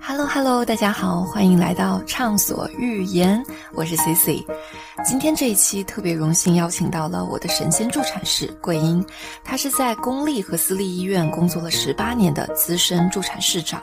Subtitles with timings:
[0.00, 3.42] Hello Hello，大家好，欢迎来到畅所欲言，
[3.74, 4.46] 我是 C C。
[5.04, 9.04] 今天这一期特别荣幸邀请到了我的神仙助产士桂英，
[9.44, 13.80] 她是在公立和私立医院工作了十八年的资深助产士长，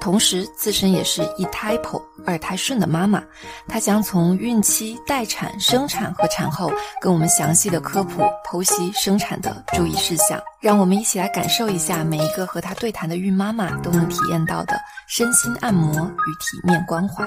[0.00, 3.22] 同时自身也是一胎剖二胎顺的妈妈。
[3.66, 6.70] 她将从孕期、待产、生产和产后
[7.00, 15.53] 跟我们详细的科普剖析生产的注意事项，让我们一起来感受一下每一个和她对谈的孕妈妈都能体验到的身心。
[15.60, 17.26] 按摩与体面关怀。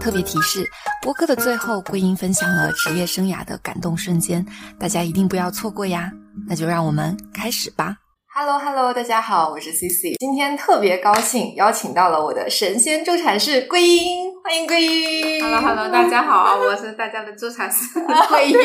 [0.00, 0.68] 特别提示：
[1.00, 4.44] 播客的最后，桂英分享了职业生涯的感动瞬间，
[4.78, 6.10] 大家一定不要错过呀！
[6.48, 7.96] 那就让我们开始吧。
[8.34, 15.42] Hello Hello，大家好，我是 CC，今天特别高兴邀请到了我的神仙助产士桂英，欢迎桂英。
[15.42, 18.58] Hello Hello，大家好，我是大家的助产士 桂英。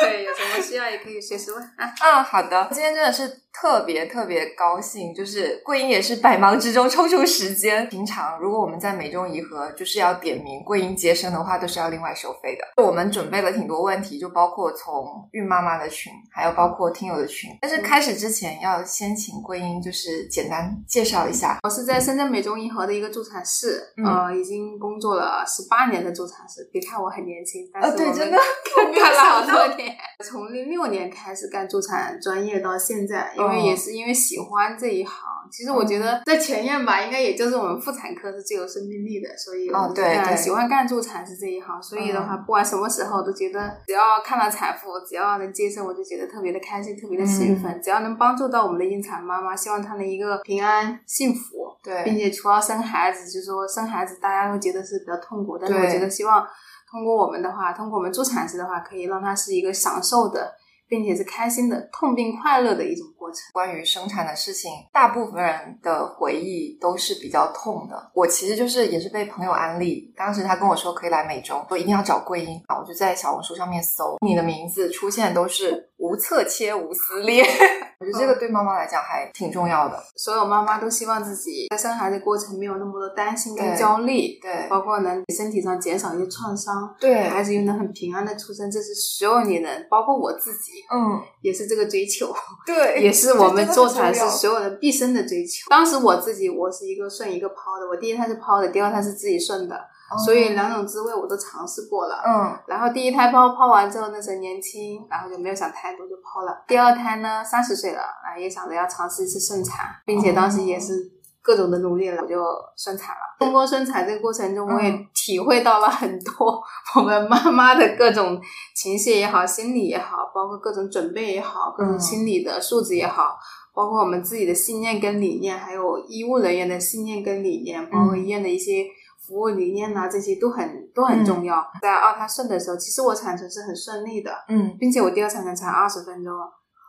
[0.00, 1.94] 对，有什么需要也可以随时问啊。
[2.02, 3.42] 嗯，好的，今天真的是。
[3.60, 7.88] 特别特别高兴，就是桂英也是百忙之中抽出时间。
[7.88, 12.82] 平常如果我们在美中颐和就是要点名桂英接生的话，都是要另外收费的。
[12.82, 17.50] 我们准备了挺多问题，就包括从孕妈妈的群，还有包括听友的群。
[17.60, 21.58] 但是开始之前，要先请桂英就是简单介绍一下。
[21.64, 26.68] 我是在深圳美中颐和的一个助产士，呃，已经工作了十八年的助产士。
[26.72, 28.38] 别看我很年轻，但是对，真的
[28.94, 29.96] 干了好 多年。
[30.24, 35.14] 从零六年开始干助产专业到现在，因为也是因为喜欢这一行。
[35.50, 41.82] 其实我觉得在前院吧，应该也就是我们妇产科是最有生命力的，所以哦对对，喜欢干助产是这一行。
[41.82, 47.80] 所以的话，不管什么时候都觉得，只要看到产妇，只要能接生，我就觉得特别的开心，特别的兴奋。
[47.82, 51.74] 只要能帮助到我们的孕产妈妈，希望她能一个平安幸福。
[51.82, 56.46] 对，并且除了生孩子，就是说生孩子大家会觉得是比较痛苦，但是我觉得希望
[56.90, 60.52] 通过我们的话，通过我们助产士的话，可以让她是一个享受的。
[60.88, 63.40] 并且是开心的，痛并快乐的一种过程。
[63.52, 68.10] 关于生产的事情，大部分人的回忆都是比较痛的。
[68.14, 77.44] 我其实就是也是被朋友安利，当时他跟我说可以来美中，说一定要找桂英啊，我就在小红书上面搜你的名字，出现都是无侧切无撕裂。
[78.00, 80.00] 我觉得这个对妈妈来讲还挺重要的。
[80.14, 92.32] 所有妈妈都希望自己在生孩子过程没有那么多担心跟焦虑，对，包括能身体上减少一些创伤，对，孩子又能很平安的出生，这是所有女人，包括我自己，嗯，也是这个追求，
[92.64, 95.68] 对，也是我们做产是所有的毕生的追求。
[95.68, 99.76] 当时我自己，我是一个顺一个抛的，我第一胎是抛的，第二胎是自己顺的。
[100.16, 106.64] 所以两种滋味我都尝试过了，嗯，然后第一胎剖剖完之后那时候年轻，然后就没有想太多就剖了。
[106.66, 110.94] 第二胎呢三十岁了，啊也想着要尝试一次顺产，并且当时也是
[111.42, 112.42] 各种的努力了，我就
[112.74, 113.20] 顺产了。
[113.38, 116.58] 通过顺产这个过程中，我也体会到了很多
[116.96, 118.40] 我们妈妈的各种
[118.74, 123.36] 情绪也好，心理也好，包括各种准备也好，各种心理的素质也好，
[123.74, 128.86] 包括我们自己的信念跟理念，还有医务人员的信念跟理念，包括医院的一些。
[129.28, 131.62] 服务理念呐，这些都很都很重要。
[131.82, 136.32] 在二胎顺的时候，其实我产程是很顺利的，嗯，并且我第二产程才二十分钟，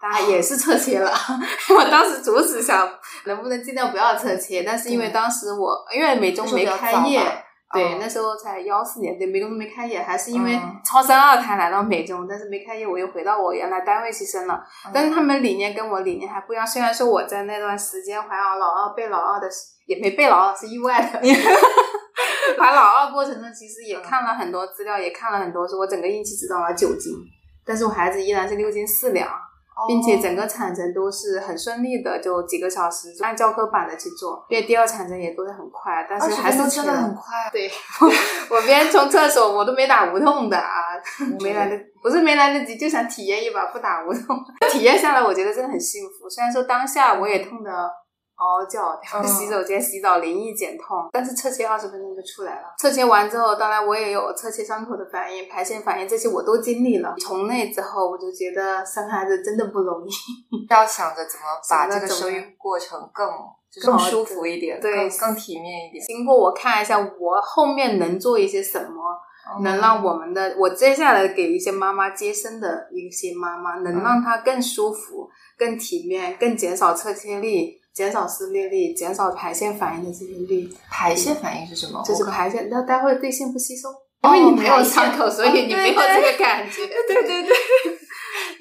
[0.02, 1.12] 当然也是侧切了。
[1.78, 2.90] 我当时主旨想
[3.26, 7.20] 能不能尽量不要侧切，但是因为当时我因为美中没开业，
[7.74, 14.64] 对，那时候才幺四年，对，美中都没开业，还是因为超生二胎来到美中，但是没开业，我又回到我原来单位去生了。
[14.94, 19.48] 但是他们理念跟我理念还不一样，虽然说我在那段时间怀好老二备老二的，
[19.90, 21.20] 也没被老二，是意外的。
[22.58, 27.14] 怀老二过程中，其实也看了很多资料，也看了很多，说我整个孕期只长了九斤，
[27.66, 29.30] 但是我孩子依然是六斤四两，
[29.88, 37.50] 并且整个产程都是很顺利的，就几个小时按教科版的去做，因为第二产程也都是很快，但是还是真的很快。
[37.52, 37.72] 对，
[38.50, 41.00] 我边冲厕所我都没打无痛的啊，
[41.40, 44.38] 没来得不是没来得及，就想体验一把不打无痛，
[44.70, 46.30] 体验下来我觉得真的很幸福。
[46.30, 47.72] 虽然说当下我也痛的。
[48.40, 52.74] 嗷嗷叫，洗手间洗澡淋浴减痛，但是侧切二十分钟就出来了。
[52.78, 57.14] 侧切完之后，当然我也有侧切伤口的反应、排线反应，这些我都经历了。
[57.20, 60.10] 从那之后，我就觉得生孩子真的不容易，
[60.72, 63.30] 要想着怎么把这个生育过程更
[63.84, 66.04] 更舒服一点，对，更体面一点。
[66.06, 69.20] 经过我看一下，我后面能做一些什么，
[69.62, 77.79] 能让我们的我接下来给一些妈妈接生的一些妈妈，能让她更舒服、更体面、更减少侧切力。
[78.00, 80.74] 减少撕裂力，减少排泄反应的这些力。
[80.90, 82.02] 排泄反应是什么？
[82.06, 83.90] 就是排泄，那待会对线不吸收，
[84.24, 86.88] 因为你没有伤口，所以你没有这个感觉。
[86.88, 87.54] 对对对，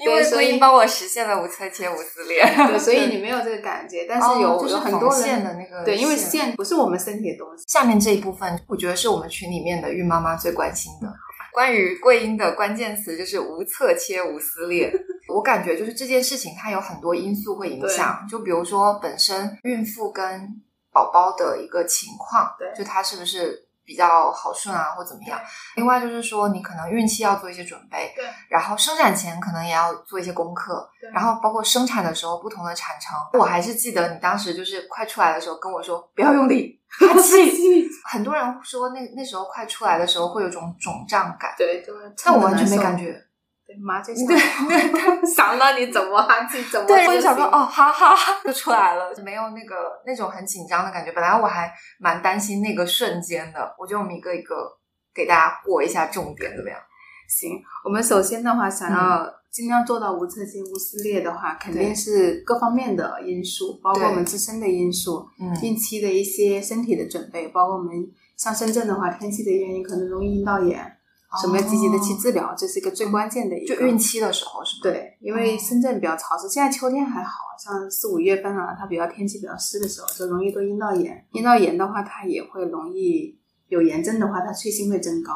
[0.01, 2.43] 因为所以帮我实现了无侧切无撕裂。
[2.67, 5.85] 对，所以你没有这个感觉，但是有有很多线的那个。
[5.85, 7.63] 对，因为线不是我们身体的东西。
[7.69, 11.07] 下面这一部分，我觉得是我们群里面的孕妈妈最关心的。
[11.53, 14.93] 关于桂英的关键词就是无侧切无撕裂。
[15.29, 18.27] 我感觉就是这件事情，它有很多因素会影响。
[18.29, 20.49] 就比如说，本身孕妇跟
[20.93, 23.67] 宝宝的一个情况，对，就他是不是。
[23.89, 25.41] 比较好顺啊，或怎么样？
[25.77, 28.23] 另外就是说，你可能孕期要做一些准备，对。
[28.51, 31.11] 然后生产前可能也要做一些功课，对。
[31.11, 37.89] 然后包括生产的时候不同的产程，我还是记得你当时就是快出来的时候跟我说不要用力， 哈气。
[38.05, 41.83] 很多人说那那时候快出来的时候会有种肿胀感，对，
[42.23, 43.19] 但我完全没感觉。
[43.77, 44.39] 妈就对，
[45.35, 49.75] 想到你怎么哈气怎么对，我就想说哦，哈哈就出来了，没有那个
[50.07, 51.13] 那种很紧张的感觉。
[51.13, 54.55] 本来我还蛮担心那个瞬间的，我就一个一个
[55.15, 56.79] 给大家过一下重点，怎么样？
[57.29, 67.93] 行，我们首先的话，想要尽量做到无侧切、无撕裂的话，肯定是各方面的因素，包括我们自身的因素，嗯，孕期的一些身体的准备，包括我们
[68.37, 70.98] 像深圳的话，天气的原因可能容易阴道炎。
[71.43, 73.75] 什么要积极的去治疗，这是一个最关键的一个。
[73.75, 74.81] 就孕期的时候是吗？
[74.85, 81.27] 对，因为深圳比较潮湿，现在秋天还好像四五月份啊，它比较天气比较湿的时候，就容易得阴道炎。
[81.33, 83.39] 阴道炎的话，它也会容易
[83.69, 85.33] 有炎症的话，它脆性会增高。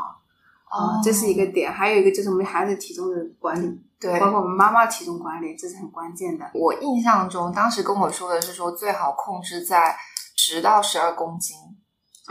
[0.71, 1.71] 哦，这是一个点。
[1.71, 6.51] 还有一个就是我们孩子体重的管理，对，包括我们妈妈体重管理，这是很关键的。
[6.55, 9.95] 我印象中，当时跟我说的是说最好控制在
[10.35, 11.55] 十到十二公斤。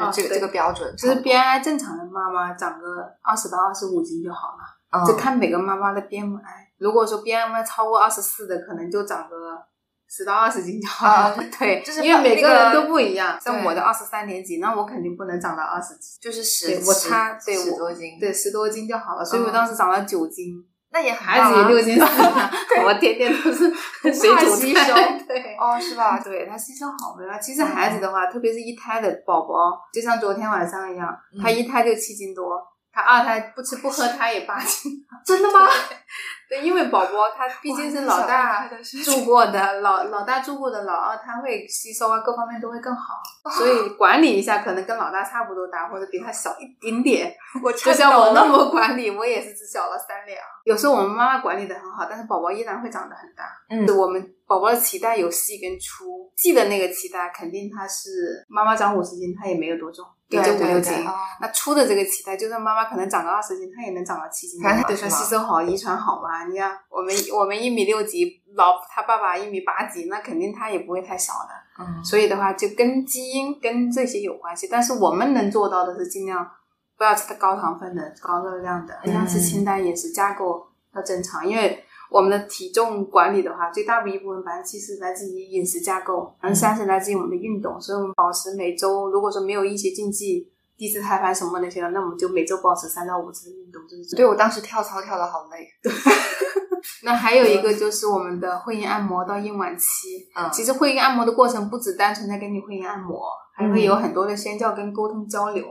[0.09, 6.39] 就这个这个标准，就是 BMI 正常的妈妈长个二十到二十五斤就好了，就看每个妈妈的 BMI。
[6.77, 9.61] 如果说 BMI 超过二十四的，可能就长个
[10.09, 11.37] 十到二十斤就好了。
[11.59, 13.39] 对，就是因为每个人都不一样。
[13.39, 19.23] 像我的二十三点几，那我肯定不能长到二十斤，就是十，我差对十多斤，对十多斤就好了。
[19.23, 20.65] 所以我当时长了九斤。
[20.93, 22.03] 那也孩子也六斤四，
[22.85, 23.71] 我天天都是
[24.13, 24.93] 水煮吸收，
[25.27, 26.19] 对，哦，是吧？
[26.19, 27.31] 对，他吸收好没有？
[27.41, 31.07] 其实孩子的话，特别是一胎的宝宝，就像昨天晚上一样，
[31.41, 32.59] 他一胎就七斤多。
[32.93, 34.91] 他二胎不吃不喝，他也八斤，
[35.25, 35.67] 真的吗？
[36.49, 38.67] 对，因为宝宝他毕竟是老大
[39.05, 43.13] 住过的，老老大住过的，老二他会吸收啊，各方面都会更好，
[43.49, 47.33] 所以管理一下，可能跟老大差不多大，或者比他小一点点。
[47.63, 50.37] 我就像我那么管理，我也是只小了三两。
[50.65, 53.45] 有时候我们妈妈管理的很好，但是宝宝依然会长得很大。
[53.69, 60.05] 嗯，我们宝宝的脐带有细跟粗，细的那个脐带肯定他是妈妈长五十斤，他也没有多重。
[60.31, 60.93] 也就五六斤，
[61.41, 64.61] 那粗的这个脐带，就算妈妈可能长个二十斤，她也能长到七斤。
[64.87, 66.45] 对，说吸收好，遗传好嘛。
[66.45, 71.83] 你看，我们我们一米六几，老他爸爸一米八几，那肯定他也不会太小的。
[71.83, 74.67] 嗯，所以的话，就跟基因跟这些有关系。
[74.71, 76.49] 但是我们能做到的是尽量
[76.97, 81.83] 不要吃高糖分的、高热量的，尽量吃清淡饮食，架构要正常，因为。
[82.11, 87.79] 我们的体重管理的话，最大的一部分百分之七十来自于饮食架构，百分之三十来自于我们的运动。
[87.79, 93.81] 所以，我们保持每周，如果说没有一些禁忌、低脂胎盘什么那些的，那我们就每周保持三到五次的运动。
[93.87, 95.65] 就是对我当时跳操跳的好累。
[95.81, 95.89] 对。
[97.03, 100.27] 那还有一个就是我们的会阴按摩到孕晚期。
[100.35, 100.49] 嗯。
[100.51, 103.23] 其实会阴按摩的过程不只单纯在给你会阴按摩，
[103.55, 105.65] 还会有很多的宣教跟沟通交流。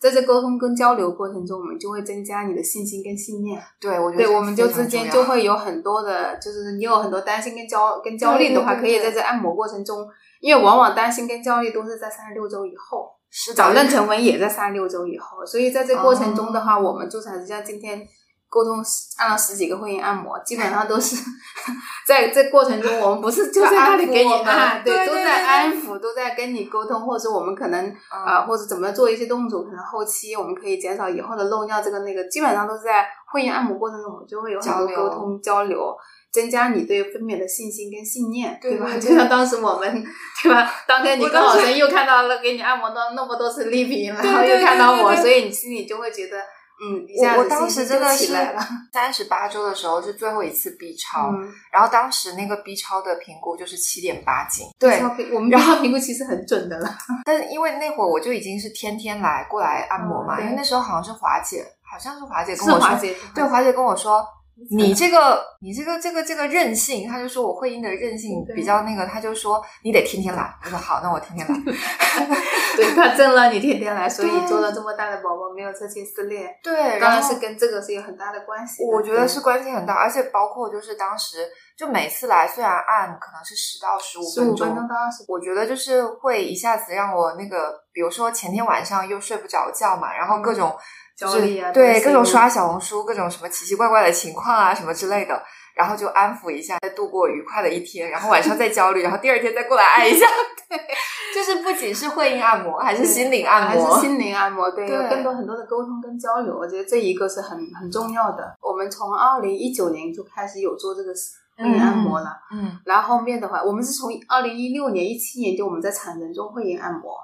[0.00, 3.62] 在这沟通跟交流过程中，我们就会增加你的信心跟信念。
[3.78, 10.08] 对，我觉得对，我们就之间就会有很多的，就是你有很多担心跟焦跟焦虑的话，可以在这按摩过程中，
[10.40, 18.08] 因为往往担心跟焦虑都是在三十六周以后，是早妊娠纹也在三十六周以后，所以在这过程中的话，我们助产师像今天。
[18.50, 18.84] 沟通
[19.16, 21.14] 按了十几个会阴按摩，基本上都是
[22.04, 35.96] 在这过程中，我们不是就在那里给你按，对，都在安抚，都在跟你沟通，或者我们可能啊，或者怎么做一些动作，可能后期我们可以减少以后的漏尿，这个那个，基本上都是在会阴按摩过程中，我们就会有很多沟通交流，
[36.32, 38.88] 增加你对分娩的信心跟信念，对吧？
[38.98, 40.04] 就像当时我们，
[40.42, 40.68] 对吧？
[40.88, 46.36] 当天你刚好生又看到了给你按摩到那么多次丽萍，然后又看到我，所以你心里就会觉得。
[46.82, 48.32] 嗯，我我当时真的是
[48.92, 51.30] 三十八周的时候是最后一次 B 超，
[51.70, 54.66] 然后当时那个 B 超的评估就是七点八斤。
[54.78, 55.00] 对，
[55.32, 56.98] 我们 B 超评估其实很准的了。
[57.24, 62.96] 但是因为那会儿我就已经是天天来过来按摩嘛，因为那时候好像是华姐，好像是华姐跟我说，
[63.34, 64.26] 对，华姐跟我说。
[64.68, 70.54] 你这个，你这个，这个，这个任性，他就说我会阴的任性比较那个，他就说你得天天来。
[70.64, 71.54] 我说好，那我天天来。
[72.76, 76.48] 对他挣了你天天来， 所以做了这么大的宝宝没有侧切撕裂。
[76.62, 78.84] 对，当然是跟这个是有很大的关系。
[78.84, 84.88] 我觉得是关系很大，而且包括就是当时就每次来，虽然按可能是十到十五分钟，
[85.26, 90.76] 我觉得就是会一下子让我那个，比如说前天晚上又睡不着觉嘛，然后各种。
[91.20, 95.42] 就是对各种刷小红书，各种什么奇奇怪怪的情况啊，什么之类的，
[95.74, 98.10] 然后就安抚一下，再度过愉快的一天。
[98.10, 100.26] 然后晚上再焦虑，然后第二天再过来按一下。
[100.68, 100.78] 对，
[101.34, 104.70] 就是不仅是会阴按摩，还是心灵按摩，还是心灵按摩。
[104.70, 106.56] 对，有更多很多的沟通跟交流。
[106.56, 108.56] 我觉得这一个是很很重要的。
[108.62, 111.12] 我们从二零一九年就开始有做这个
[111.58, 112.30] 会阴按摩了。
[112.52, 117.14] 嗯，然后后面的话，我们是从二零一六年、一七年就我们在产人中会阴按摩，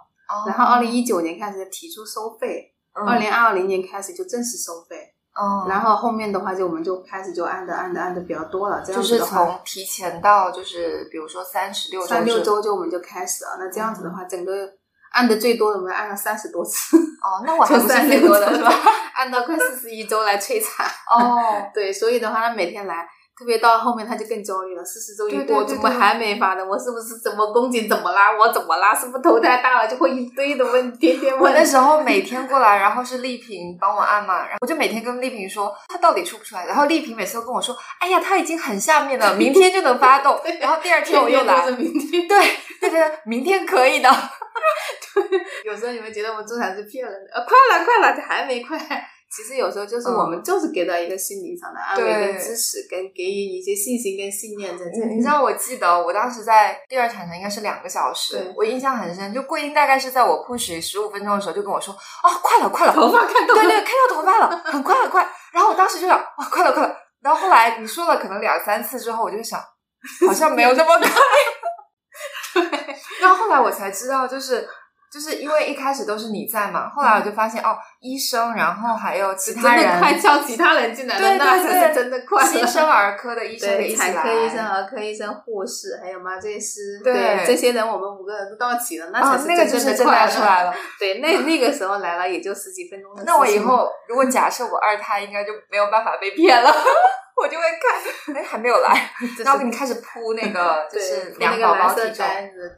[0.47, 2.75] 然后二零一九年开始提出收费，
[3.05, 5.13] 二零二零年开始就正式收费。
[5.35, 13.57] 哦，然后后面的话就我们就开始就按的按的按的比较多了，这样子的话，就是从提前到就是比如说三十六三六周就我们就开始了。
[13.59, 14.67] 那这样子的话，整个
[15.13, 16.97] 按的最多的我们按了三十多次。
[16.97, 18.71] 哦，那我还不是 最多的是吧？
[19.15, 20.87] 按到快四十一周来催产。
[20.87, 23.07] 哦， 对，所以的话他每天来。
[23.39, 26.65] 特别到后面他就更焦虑了，四十周一过怎么还没发呢？
[26.65, 28.35] 我是不是怎么宫颈怎么啦？
[28.35, 28.95] 我怎么啦？
[28.95, 29.87] 是不是头太大了？
[29.87, 31.53] 就会一堆的问，天天问。
[31.53, 36.65] 那时候每天过来，然后是丽萍帮我按嘛，然后我就每天跟丽萍说她到底出不出来。
[36.65, 40.41] 然后丽萍每次都跟我说，哎呀，她已经很下面了，明天就能发动。
[40.59, 42.39] 然后第二天我又来， 明天对
[42.81, 44.09] 对对，明天可以的。
[45.15, 48.79] 对，有时候你们觉得我们助产是骗人的，呃，快了快了，还没快。
[49.29, 55.17] 其实有时候就是我们就是给到一个心理上的安慰跟支持，跟给予一些信心跟信念在这里。
[55.17, 59.35] 你知道，我记得我当时在第二产程应该是两个小时，我印象很深。
[59.35, 61.93] 就桂英大概是在我 push 十五分钟的时候就跟我说
[62.23, 65.29] ：“哦，快了，快了，头发看到，对对，看到头发了，很快很快。
[65.53, 69.61] ”然后我当时就想：“哇，快了，快了。”然后后来你说了可能两三次之后，我就想，
[70.27, 71.11] 好像没有那么快。
[72.63, 72.97] 对。
[73.21, 74.67] 然后后来我才知道，就是。
[75.13, 82.45] 就是因为一开始都是你在嘛，后来我就发现哦，医生，然后还有其他人，快叫其他人进来，对那才是真的快。
[82.45, 89.47] 新生儿科的医生，产科医生、儿科医生、护士，还有麻醉师，对这些人，我们五个人都到齐了，那才是
[89.81, 90.75] 真的快出来了。
[90.99, 93.23] 对，那那个时候来了也就十几分钟的。
[93.27, 96.71] 那我以后如果假设我二胎，应该就没有办法被骗了。
[97.37, 99.11] 我就会看，哎，还没有来，
[99.45, 102.27] 然后给你开始铺那个， 就是量宝宝体重，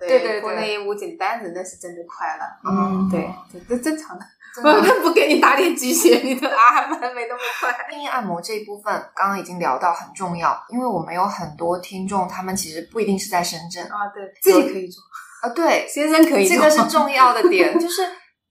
[0.01, 2.45] 对对对，铺那武警单子，那是真的快了。
[2.65, 3.31] 嗯，对，
[3.69, 4.25] 这正常的。
[4.59, 7.71] 不不给你打点鸡血，你的啊还没那么快。
[7.91, 15.01] 内衣按摩这一部分，刚刚已经聊到很重要，因为我们有很多听众，他们其实不一定是在深圳啊，对，自己可以做
[15.43, 18.03] 啊，对，先生可以做，这个是重要的点，就是。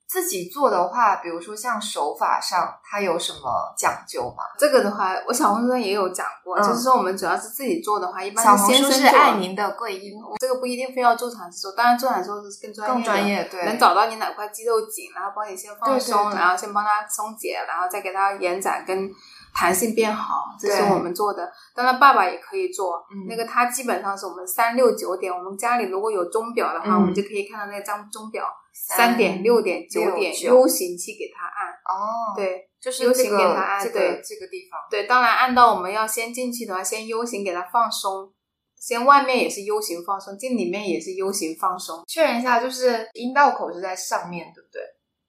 [0.08, 4.44] 自己做的话，比如说像手法上，它有什么讲究吗？
[4.58, 19.12] 这个的话，我小红书上也有讲过，就是说我们主要是自己做的话，一般小红书是爱您的贵音，这个不一定非要助产师做，当然助产师是更专业，更专业，对，能找到你哪块肌肉紧，然后帮你先放松，然后先帮他松解，然后再给他延展跟。
[19.56, 21.52] 弹性变好，这是我们做的。
[21.74, 23.04] 当然，爸爸也可以做。
[23.28, 25.34] 那个他基本上是我们三六九点。
[25.34, 28.46] 我们家里如果有钟表的话，我们就可以看到那张钟表，
[28.86, 31.74] 三点、六点、九点，U 型去给他按。
[31.84, 33.92] 哦，对，就是 U 型给他按。
[33.92, 34.80] 对，这个地方。
[34.90, 38.32] 对，当然按到我们要先进去的话，先 U 型给他放松，
[38.80, 42.04] 先外面也是 U 型放松，进里面也是 U 型放松。
[42.08, 44.82] 确认一下，就是阴道口是在上面，对不对？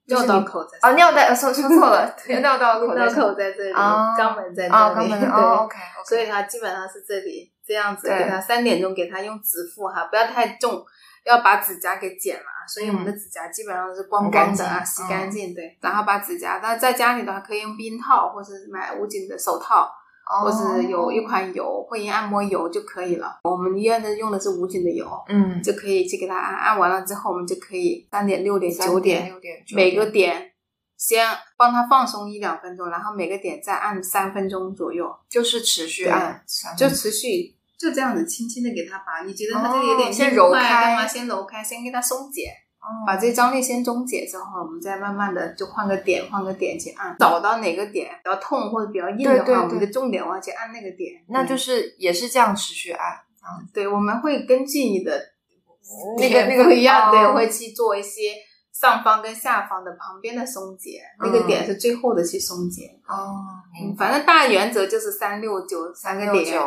[0.09, 2.95] 尿 道口在啊，尿道说说错了，尿道口
[3.35, 10.83] 在这里，肛门在这里，对，OK，所以它基本上是这里这样子，给它三点钟给它用指腹哈，不要太重，
[11.29, 19.89] 要把指甲给剪了，所以我们的指甲基本上是光光的啊，洗干净，对，然后把指甲，但在家里的话可以用冰套或者买无菌的手套。
[20.31, 23.39] 或者有一款油，会阴按摩油就可以了。
[23.41, 26.55] 我们医院的用的是无菌的油，嗯，就可以去给它按。
[26.55, 29.33] 按完了之后，我们就可以三点、六点、九点，
[29.73, 30.51] 每个点
[30.95, 31.25] 先
[31.57, 36.43] 帮他放松一两分钟，然后每个点再按三分钟左右，就是持续按，
[36.77, 39.25] 就持续就这样子轻轻的给它拔。
[39.25, 42.51] 你觉得他这个有点先揉开，先揉开，先给它松解。
[43.05, 51.13] 把这张力先终结之后，我们再慢慢的就换个点，换个点去按，找到哪个点比较痛或者比较硬的话，我们就重点往去按那个点。
[51.27, 53.17] 那就是也是这样持续按。
[53.73, 55.21] 对，我们会根据你的
[56.17, 58.33] 那个那个不一样，对，会去做一些。
[58.79, 62.97] 上方跟下方的旁边的松解，那个点是最后的去松解。
[63.05, 63.43] 哦，
[63.97, 66.57] 反正大原则就是三六九三个点，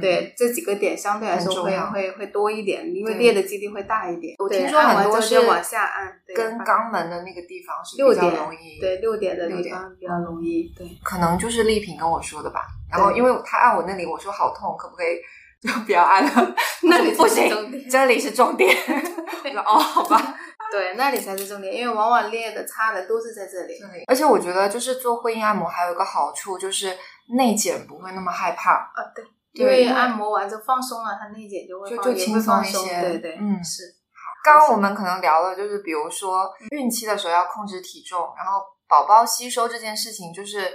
[0.00, 4.34] 对，这几个点相对来说会会会多一点，因为裂的几率会大一点。
[4.40, 10.74] 我听说很多是往下按，跟肛门的那个地方是六点容易，对，六点的地方比较容易。
[10.76, 12.66] 对，可能就是丽萍跟我说的吧。
[12.90, 15.18] 然后因为他按我那里，我说好痛，可不可以
[15.62, 16.54] 就不要按了？
[16.82, 18.76] 那里 不行，这里是重点。
[19.44, 20.34] 我说哦，好吧。
[20.70, 23.74] 对，那里才是重点，因为往往裂的、差的都是在这里。
[24.06, 26.96] 而且我觉得，就是做会阴按摩还有一个好处，就是
[27.36, 28.72] 内检不会那么害怕。
[28.72, 33.00] 啊，对，因为按摩完之后放松了，它内检就会就就轻松一些。
[33.00, 33.82] 对对，嗯，是。
[34.12, 40.70] 好，刚刚我们可能聊了，就是比如说孕期的时候要控制体重，然后宝宝吸收这件事情，就是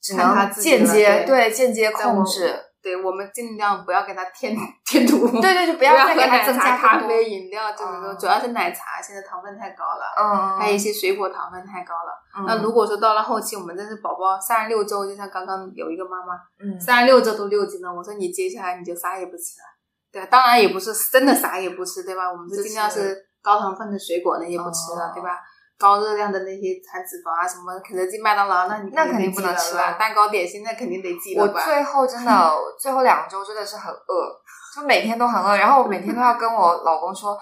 [0.00, 2.71] 只能间接对间接控制。
[2.82, 12.44] 对我们尽量不要给他添 添涂，对对，就不要再给他增加咖啡、饮料，就是说主要是奶茶，现在糖分太高了，嗯，还有一些水果糖分太高了。
[12.46, 19.66] 那如果说到了后期，我们这是宝宝三十六周，就像刚刚有一个妈妈，嗯，三十六周都六斤了，我说你接下来你就啥也不吃了，
[20.10, 22.30] 对啊，当然也不是真的啥也不吃，对吧？
[22.30, 25.38] 我们是尽量是高糖分的水果那些不吃了，对吧？
[25.82, 29.94] 高热量的那些含脂肪啊，什么肯德基、麦当劳，那你那肯定不能吃了。
[29.98, 34.30] 蛋糕、点心那肯定得记了我最后真的最后两周真的是很饿，
[34.76, 37.36] 就每天都很饿， 然后我每天都要跟我老公说，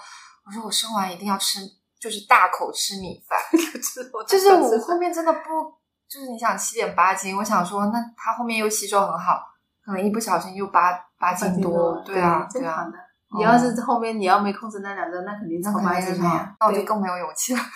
[0.47, 1.59] 我说我生完一定要吃，
[1.99, 3.39] 就是大口吃米饭。
[4.27, 5.39] 就是我后面真的不，
[6.09, 9.39] 就是你想七点八斤，我想说那他后面又吸收很好，
[9.85, 12.87] 可能一不小心又八八斤多，对啊，对啊。
[13.37, 17.59] 你要是后面你要没控制那两周，那肯定超八斤了，那我就更没有勇气了。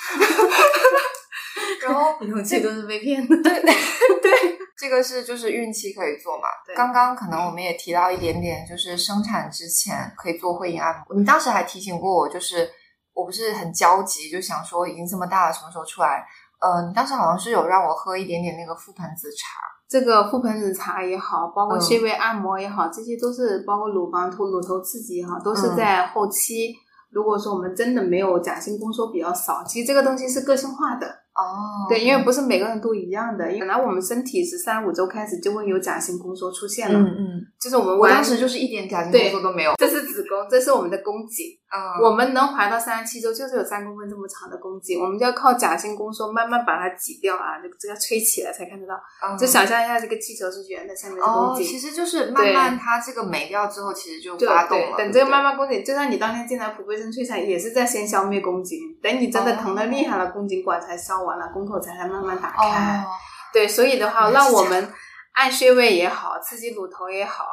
[1.81, 3.35] 然后 勇气都是被骗的。
[3.43, 4.31] 对 对，
[4.77, 6.47] 这个是就是孕期可以做嘛。
[6.75, 11.15] 刚刚可能我们也提到一点点，就是生产之前可以做会阴按摩。
[11.15, 12.69] 你当时还提醒过我，就是
[13.13, 16.25] 我不是很焦急，就想说已经这么大了，什么时候出来？
[16.59, 19.59] 呃，你当时好像是有让我喝一点点那个覆盆子茶。
[19.87, 26.73] 这个覆盆子茶也好，包括穴位按摩也好，这些都是包括乳房头乳头刺激也好，都是在后期。
[27.11, 31.07] 如果说我们真的没有假性宫缩比较少，其实这个东西是个性化的。
[31.35, 33.45] 哦，对，因为不是每个人都一样的。
[33.45, 39.73] 本来我们身体是三五周开始就会有假性宫缩出现了，嗯嗯，就是我们我当时就是一点假性宫缩都没有。
[39.77, 41.45] 这是子宫，这是我们的宫颈。
[41.73, 48.95] 嗯，我们能怀到三十七周，就是有三公分这么长的宫颈，我们就要靠假性宫缩慢慢把它挤掉啊，这个这个吹起来才看得到。
[49.35, 51.65] 就想象一下，这个气球是圆的，下面是宫颈。
[51.65, 54.95] 其实就是慢慢它这个没掉之后，其实就发动了。
[54.95, 61.95] 等这个慢慢宫颈，就算你当天进来普贝生催产，也是在先消灭宫颈，等你真的疼的厉害了，宫颈管才消完了，宫口才。
[62.05, 63.03] 慢慢打开，
[63.51, 64.93] 对，所以的话，让我们
[65.31, 67.45] 按穴位也好，刺激乳头也好。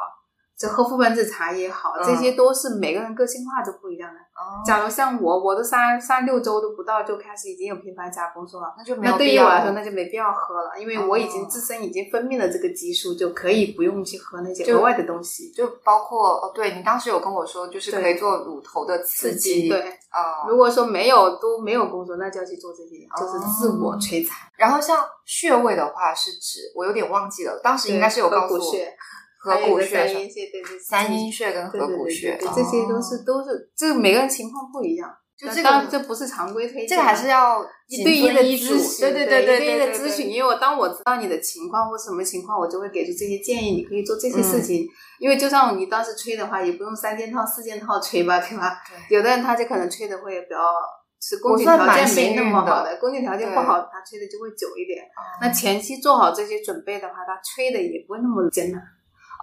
[0.57, 4.19] 就喝覆盆子茶也好，这些都是每个人个性化都不一样的。
[4.65, 15.51] 假如像我，我都三三六周都不到就开始已经有频繁加宫缩了，那就没那对于我来说那就没必要喝了，因为我已经自身已经分泌了这个激素，就可以不用去喝那些额外的东西。
[15.51, 19.69] 就包括哦，对你当时有跟我说，就是可以做乳头的刺激。
[19.69, 19.79] 对
[20.09, 24.37] 啊，如果说没有都没有宫缩，那就要去做这些，就是自我摧残。
[24.55, 28.73] 然后像穴位的话，是指我有点忘记了，当时应该是有告诉我。
[29.43, 35.13] 合谷穴、三阴穴，对对，三阴穴跟合谷穴，这些都是都是，这每个人情况不一样。
[35.35, 40.29] 就这个，这不是常规推荐，这个还是要一对一的咨询，对对对对对，一对一的咨询。
[40.29, 44.87] 因为我当我知道你的情况或什么情况，我就会给出这些建议，你可以做这些事情。
[45.19, 48.77] 因为就算你当时吹的话，也不用三件套、四件套吹吧，对吧？
[49.09, 50.57] 有的人他就可能吹的会比较，
[51.19, 55.03] 是宫颈条件没那么好的，宫颈条件不好，他吹的就会久一点。
[55.41, 58.79] 那前期做好这些准备的话，他吹的也不会那么艰难。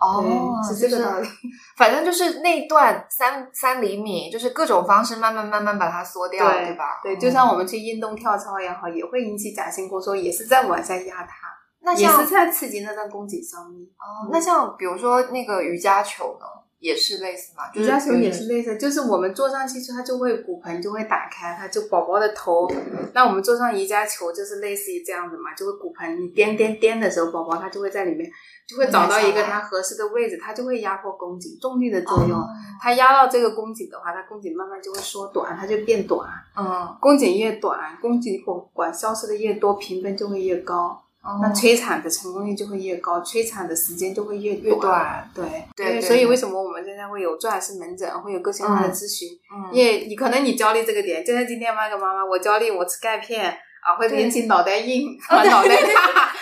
[0.00, 1.28] 哦，是这个道理。
[1.76, 7.00] 反正就是那段三三厘米，就是各种方式慢慢慢慢把它缩掉，对吧？
[7.02, 11.48] 对，就像我们去运动跳操也好，也会引起假性宫缩，也是在往下压它，
[11.82, 13.82] 那也是在刺激那段宫颈上面。
[13.98, 16.46] 哦，那像比如说那个瑜伽球呢，
[16.80, 17.64] 也是类似吗？
[17.74, 22.68] 瑜伽球也是类似，就是我们坐上去之后，它就会骨盆就会打开，它就宝宝的头。
[23.14, 28.28] 那我们坐上瑜伽球就是类似于这样子嘛，就会骨盆你颠颠颠的时候，宝宝他就会在里面。
[28.66, 32.40] 就会找到一个它合适的位置，它就会压迫宫颈，重力的作用，
[32.80, 36.30] 它压到这个宫颈的话，它宫颈慢慢就会缩短，它就变短。
[36.56, 41.02] 嗯，宫颈越短，宫颈管管消失的越多，评分就会越高，
[41.42, 45.30] 那催产的成功率就会越高，催产的时间就会越越短。
[45.34, 45.44] 对
[45.76, 49.28] 对，所以为什么我们现在会有钻石门诊，会有个性化的咨询？
[49.54, 53.50] 嗯，因为你可能你焦虑这个点，就像今天那个妈妈，我焦虑我吃钙片
[53.82, 56.32] 啊，会引起脑袋硬， 脑袋大。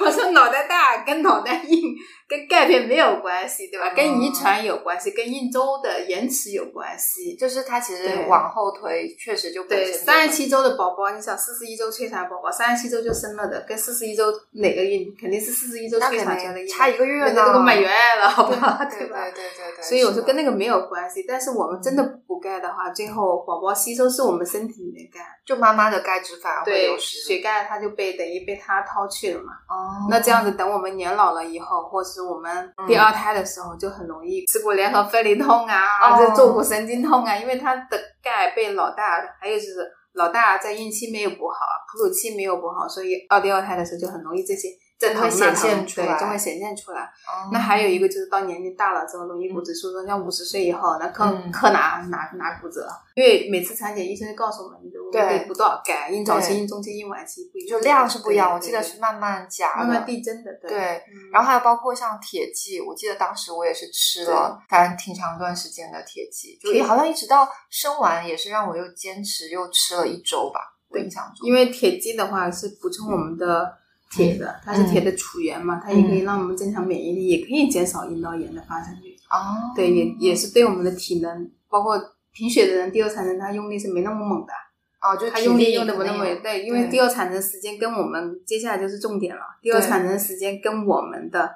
[0.00, 1.94] 我说脑袋大跟脑袋硬
[2.28, 3.92] 跟钙片没有关系，对吧？
[3.94, 7.36] 跟遗传有关系，跟孕周的延迟有关系。
[7.36, 9.92] 就是它其实往后推，确实就对。
[9.92, 18.78] 三十七周的宝宝，你想四十一周催产宝宝，三十七周就生了的，跟四十一周哪个孕肯定是四十一周催产出来的，差一个月呢，那个满月了，好不好？
[18.86, 19.24] 对吧？
[19.30, 19.82] 对对对。
[19.82, 29.52] 所以我说跟那个没有关系，但是我们真的补钙的话，最后宝宝吸收是我们身体里面钙，就妈妈的钙质反而会流失，血钙它就被等于被它掏去了嘛。
[29.68, 30.08] 哦。
[30.08, 41.56] 那这样子，等我们年老了以后，或是我们第二胎的时候，就很容易耻骨联合分离痛啊，这坐骨神经痛啊，因为它的钙被老大，还有就是老大在孕期没有补好，
[41.92, 44.68] 哺乳期没有补好，所以到第二胎的时候就很容易这些
[45.02, 47.10] 正疼显现出来，就会显现出来。
[47.50, 52.88] 那还有一个就是到年龄大了之后容易骨质疏松，像五十岁以后，那可可哪哪哪骨折？
[53.16, 58.54] 因为每次产检医生会告诉我们，你的胃部多少钙，孕早期、孕中期、孕晚期不一样，就量是不一样。
[58.54, 60.52] 我记得是慢慢加，慢慢递增的。
[60.60, 70.60] 对，然后还有包括像铁剂，我记得当时我也是吃了，反正挺长一段时间的铁剂，就好像一直到生完也是让我又坚持又吃了一周吧。
[70.94, 73.81] 印象中，因为铁剂的话是补充我们的。
[74.12, 79.16] 铁的，它是铁的储源嘛，它也可以让我们增强免疫力，也可以减少阴道炎的发生率。
[79.30, 81.98] 哦，对，也也是对我们的体能，包括
[82.34, 84.52] 贫血的人，第二产程他用力是没那么猛的。
[85.00, 89.40] 哦，就他用力用的不那么对，因为第二产程时间跟我们接下来就是重点了。
[89.62, 91.50] 第二产程时间跟我们的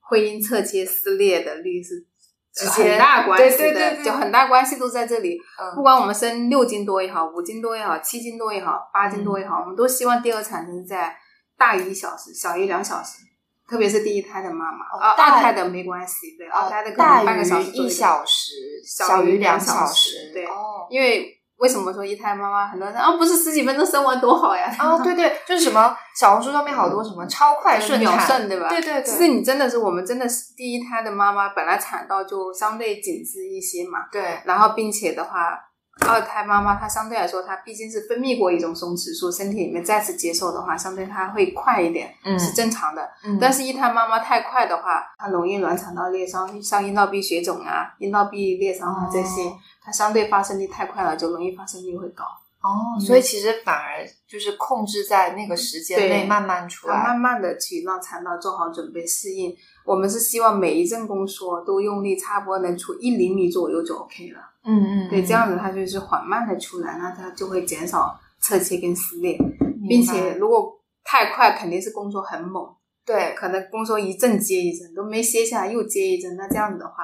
[0.00, 2.04] 会阴侧切撕裂的率是
[2.68, 5.38] 很大关系的，就很大关系都在这里。
[5.76, 11.16] 不管我们生六斤多也好，五斤多也好，七斤多也好，八斤多也好，我们都希望第二产程在。
[11.62, 13.18] 大于一小时，小于两小时，
[13.70, 18.50] 特别是第一胎的妈妈，啊，二胎的没关系，对，二胎的可能半个小时一小时，
[18.84, 20.44] 小于两小时，对，
[20.90, 24.74] 因为为什么说一胎妈妈很多人啊，不是十几分钟生完多好呀？
[24.76, 28.68] 啊，对对，就是什么小红书上面好多什么超快顺秒顺，对吧？
[28.68, 35.58] 对对对，其实你真的是我们真的是第一胎的妈妈，本来产道就相对紧致一些嘛，对，然后并且的话。
[36.00, 43.08] 二胎妈妈她相对来说，她毕竟是分泌过一种松弛素，身体里面再次接受的话，相对她会快一点，嗯是正常的。
[43.40, 49.52] 但是，一胎妈妈太快的话，她容易卵巢道裂伤，像阴道壁血肿啊、阴道壁裂伤啊这些，
[49.82, 52.24] 它相对发生率太快了，就容易发生率会高。
[52.62, 59.52] 哦，所以其实反而就是控制在那个时间内慢慢出来，慢慢的去让产道做好准备适应。
[59.84, 64.40] 我们是希望每一阵宫缩都用力差不多能出一厘米左右就 OK 了。
[64.64, 69.36] 嗯嗯，对，这样子它就是缓慢的出来，那它就会减少侧切跟撕裂，
[69.88, 70.72] 并且如果
[71.04, 72.64] 太快，肯定是宫缩很猛。
[73.04, 76.94] 对，可能宫缩一阵接一阵都没歇下来，又接一阵，那这样子的话。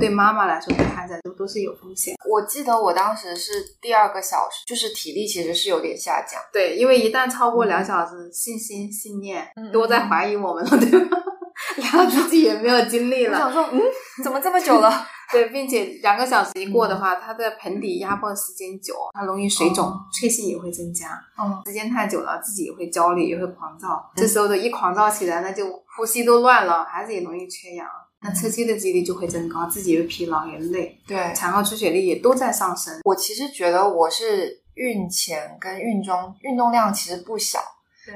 [0.00, 2.16] 对妈妈来说，对孩子都都是有风险。
[2.28, 6.40] 我记得我当时是第二个小时，就是体力其实是有点下降。
[6.52, 11.16] 对，因为一旦超过两小时，信心、信念都在怀疑我们了，对吧？
[11.78, 13.38] 然后自己也没有精力了。
[13.38, 13.80] 想说，嗯，
[14.24, 15.06] 怎么这么久了？
[15.34, 21.20] 对，并且两个小时一过的话，它的盆底压迫时间久，它容易水肿，脆性也会增加。
[21.38, 24.10] 嗯，时间太久了，自己也会焦虑，也会狂躁。
[24.16, 25.66] 这时候的一狂躁起来，那就
[25.96, 27.86] 呼吸都乱了，孩子也容易缺氧。
[28.20, 33.00] 那侧切的几率就会增高，自己也疲劳也累，对，产后出血率也都在上升。
[33.04, 37.58] 我其实觉得我是孕前跟孕中运动量其实不小，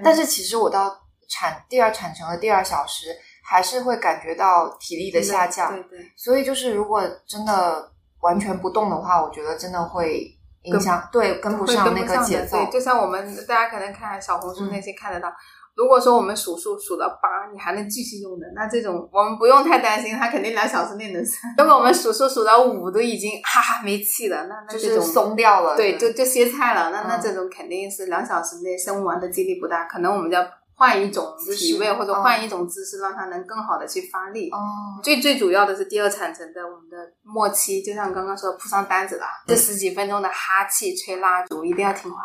[0.02, 3.14] 但是其实我到产第二产程的第二小时，
[3.48, 5.72] 还是会感觉到体力的下降。
[5.72, 10.26] 对对，所以就是如果真的完全不动的话，我觉得真的会
[10.64, 12.58] 影响，对，跟不上那个节奏。
[12.58, 15.32] 对，就像我们大家可能看小红书那些看得到。
[15.74, 21.38] 如果说我们数数数到八，你还能继续用的，那这种我们不用太担心，它肯定两小时内能生。
[21.56, 30.44] 如果我们数数数到五都已经哈哈没气了，那那这种松掉了，对，就就歇菜了，那那这种肯定是两小时内生完的几率不大，可能我们要
[30.78, 34.48] 换一种体位或者换一种姿势，让它能更好的去发力。
[34.50, 34.56] 哦，
[35.02, 42.18] 最最主要的是第二产程的我们的末期，就像刚刚说铺上单子了，这十几分钟的哈气吹蜡烛一定要听话。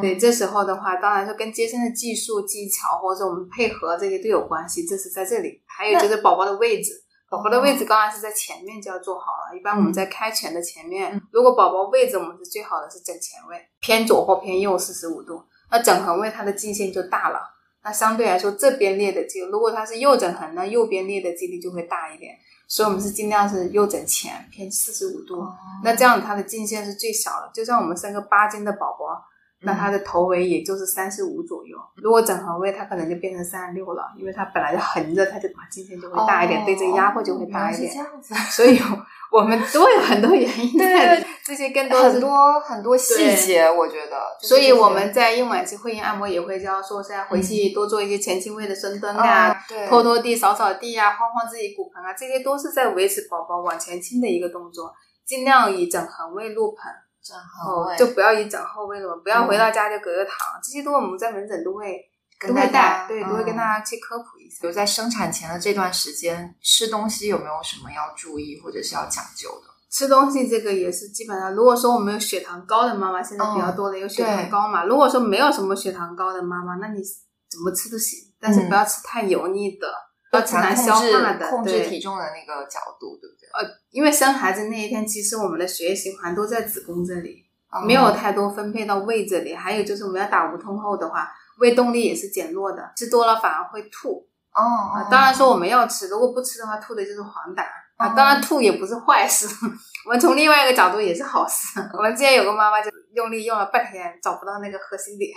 [0.00, 4.86] 对，这时候的话，当然说跟接生的技术技巧或者我们配合这些都有关系。
[4.86, 6.92] 这是在这里，还有就是宝宝的位置，
[7.28, 9.54] 宝宝的位置当然是在前面就要做好了。
[9.54, 15.44] 一般我们在开拳的前面，如果宝宝位置我们是最好的是枕前位，偏左或偏右四十五度。
[15.70, 17.40] 那枕横位它的近线就大了，
[17.84, 22.34] 那相对来说这边裂的几率，如果它是右枕横，那右边裂的几率就会大一点。
[22.66, 25.46] 所以我们是尽量是右枕前偏四十五度，
[25.84, 27.50] 那这样它的近线是最小的。
[27.54, 29.22] 就像我们生个八斤的宝宝。
[29.66, 37.90] 那他的头围也就是三十五左右，如果枕横位，它可能就变成三十六了，因为它本来就横着，它就把颈线就会大一点，对这个压迫就会大一点。
[37.90, 38.78] 这样子，所以
[39.34, 40.78] 我们都有很多原因。
[40.78, 44.16] 对对，这些更多很多很多细节，我觉得。
[44.40, 49.52] 所以我们在孕晚期会阴按摩也会教，说是要回去多做一些前倾位的深蹲啊，
[49.88, 54.92] 拖拖地、扫扫地啊，晃晃自己骨盆啊，这些都是在维持宝宝往前倾的一个动作，
[55.26, 56.92] 尽量以整横位入盆。
[57.24, 61.98] 整后位就不要以整后位了，不要回到家就隔着糖，这些都我们在门诊都会
[62.46, 69.68] 都会带，对，都会跟大家去科普比如在生产前的这段时间，吃东西有没有什么要注意或者是要讲究的？
[69.90, 74.84] 吃东西这个也是基本上，如果说我们有血糖高的妈妈，现在比较多的有血糖高嘛。
[74.84, 77.00] 如果说没有什么血糖高的妈妈，那你
[77.48, 79.86] 怎么吃都行，但是不要吃太油腻的。
[80.32, 83.46] 要吃难消化的，控制体重的那个角度，对不对？
[83.54, 87.44] 呃，因为生孩子那一天，其实我们的血液循环都在子宫这里，
[87.86, 89.54] 没有太多分配到胃这里。
[89.54, 91.30] 还有就是我们要打无痛后的话，
[91.60, 94.26] 胃动力也是减弱的，吃多了反而会吐。
[94.54, 97.64] 哦，当然说我们要吃，如果不吃的话，吐的就是黄疸。
[97.96, 99.46] 啊，当然吐也不是坏事，
[100.04, 101.80] 我们从另外一个角度也是好事。
[101.96, 105.30] 我们之前有个妈妈就用力用了半天，找不到那个核心点，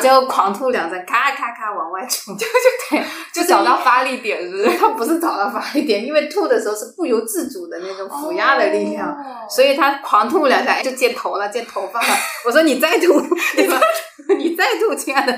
[0.00, 2.52] 最后狂吐两声，咔咔咔往外冲， 就就
[2.90, 4.78] 对，就找到发力点，是不是？
[4.78, 9.12] 他不是找到发力点，因为吐的时候是不由自主的那种腹压的力量，
[9.50, 12.08] 所以他狂吐两下就见头了，见头发了。
[12.46, 13.20] 我说你再吐，
[13.56, 13.80] 对吧？
[14.38, 15.32] 你再吐，亲爱的，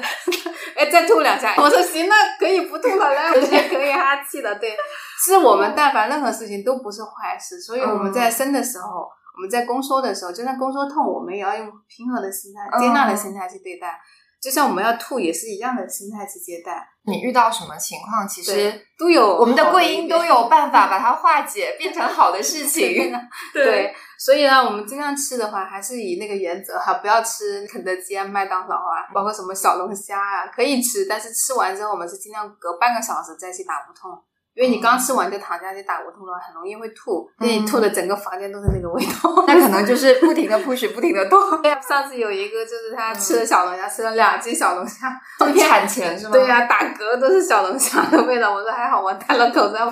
[0.78, 1.54] 哎，再吐两下。
[1.58, 4.54] 我说行那，可以不吐了，来，我也可以哈气了。
[4.54, 4.76] 对，
[5.24, 9.00] 是我们但凡任何事情都不是坏事，所以我们在生的时候，
[9.36, 13.98] 我们在宫缩的时候，就算宫缩痛，我们也要用平和的心态、接纳的心态去对待。
[14.40, 16.88] 就像我们要吐也是一样的心态去接待。
[17.08, 23.12] 你遇到什么情况，其实都有我们的贵英都有办法把它化解，变成好的事 情。
[23.52, 34.10] 对，所以呢，我们尽量吃的话，还是以那个原则哈，不要吃肯德基啊、麦当劳啊，包括什么小龙虾啊，可以吃，但是吃完之后，我们是尽量隔半个小时再去打不痛。
[34.58, 39.44] 因为你刚吃完就躺下去打无痛的话，很容易会吐，因为你吐的整个房间都是那个味道。
[39.46, 41.36] 那可能就是不停的 push，不停的吐。
[41.88, 45.16] 上次有一个就是他吃了小龙虾，吃了两斤小龙虾
[45.68, 46.32] 产前是吗？
[46.32, 48.52] 对呀，打嗝都是小龙虾的味道。
[48.52, 49.88] 我说还好我戴了口罩，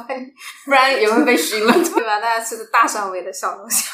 [0.64, 2.18] 不然也会被熏了，对吧？
[2.18, 3.86] 大家吃的大蒜味的小龙虾，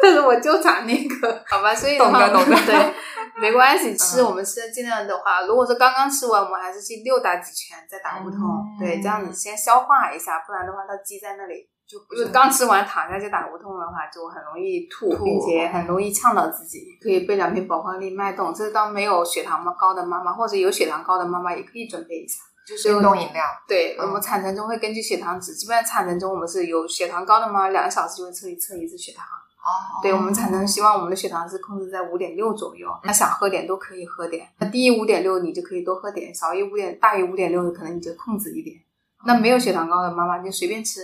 [0.00, 1.74] 但是我就馋那个，好吧？
[1.74, 2.94] 所以懂得懂得，对。
[3.40, 8.40] 没关系，吃我们吃的尽量的话，如果说刚刚吃完，我们还是去溜达几圈再打无痛，
[8.78, 16.80] 对，这样子先消化一下，不然的话它积在那里，就就刚吃完躺下去打无痛的话，就很容易吐，并且很容易呛到自己。
[17.02, 23.42] 可以备两瓶宝矿力脉动，这是当没有血糖高的妈妈，或者有血糖高的妈妈也可以准备一下，就是运动饮料。
[23.66, 29.26] 对，我们产程中会根据血糖值，基本上产程中我们是有血糖高的妈妈，两个小时就会测一测一次血糖。
[29.62, 32.88] 哦，对，我们产能希望我们的血糖是控制在五点六左右。
[33.04, 38.76] 那想喝点都可以喝点，那低于五点六你就可以多喝点，少于五点大于五点六可能你就控制一点。
[39.24, 41.00] 那没有血糖高的妈妈就随便吃。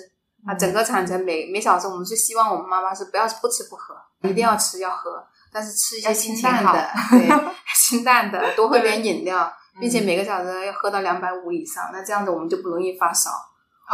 [0.47, 7.29] 啊，整个产程每每小时我们是希望我们妈妈是不要不吃不喝，一定要吃要喝，但是吃一些清淡的，对，
[7.75, 13.31] 清淡的，多喝点饮料， 并且每个小时要喝到两百五以上，那这样子我们就不容易发烧。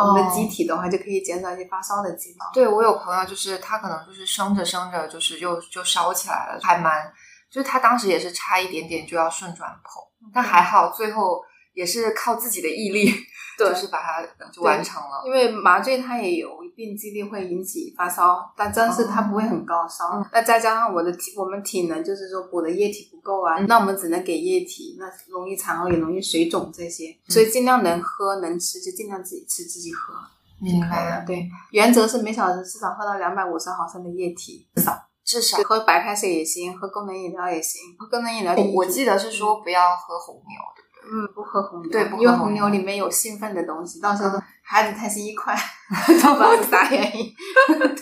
[0.02, 2.46] 我们的机体的话，就可以减少一些发烧的机能。
[2.52, 7.12] 对我有朋友，就是他可能就是生着生着，就是又就烧起来了，还蛮，
[7.50, 10.02] 就是他当时也是差一点点就要顺转剖，
[10.32, 11.40] 但还好最后
[11.74, 13.12] 也是靠自己的毅力。
[13.56, 14.20] 就是把它
[14.52, 20.26] 就完成了，因为麻醉它也有一定几率会引起发烧，但但是它不会很高烧。
[20.32, 30.14] 那再加上我的体，我们体能就是说补的液体不够啊，那我们只能给液体，那容易产后也容易水肿这些，所以尽量能喝能吃就尽量自己吃自己喝。
[30.60, 34.92] 明白了，对，原则是每小时至少喝到两百五十毫升的液体，至少
[35.24, 38.54] 至少喝白开水也行，喝功能饮料也行，喝功能饮料。
[38.74, 40.42] 我记得是说不要喝红牛
[40.76, 40.83] 的。
[41.06, 45.54] 嗯，不喝红牛，对，因为红牛里面有兴奋的东西，到时候孩子贪心一块，
[46.22, 47.34] 都不知道是啥原因，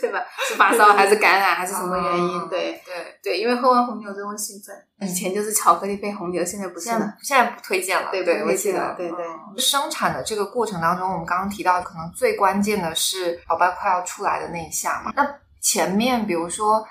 [0.01, 0.21] 对吧？
[0.49, 2.49] 是发烧还是感染还是什么原因？
[2.49, 9.27] 对对对，因为喝完红牛之后兴奋，以前就是巧克力配红牛，现在不是了，现在不推荐了，对对，我记得，对对。
[9.59, 15.13] 生产的这个过程当中，我们刚刚提到，可能最关键的是宝宝快要出来的那一下嘛。
[15.17, 15.27] 那
[15.61, 16.85] 前面比如说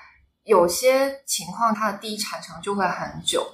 [0.44, 3.46] 有些情况，它的第一产程就会很久。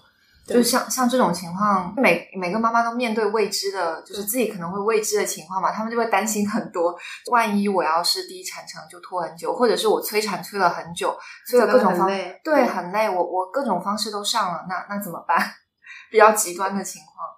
[0.55, 6.99] 就像像这种情况，每每个妈妈都面对未知的，就是自己可能会未知的情况嘛，他们就会担心很多。
[7.31, 11.17] 万一我要是第一产程就拖很久，或者是我催产催了很久，
[11.49, 12.09] 催了各种方
[12.43, 15.39] 对很累，我我各种方式都上了，那那怎么办？
[16.11, 17.38] 比较极端的情况。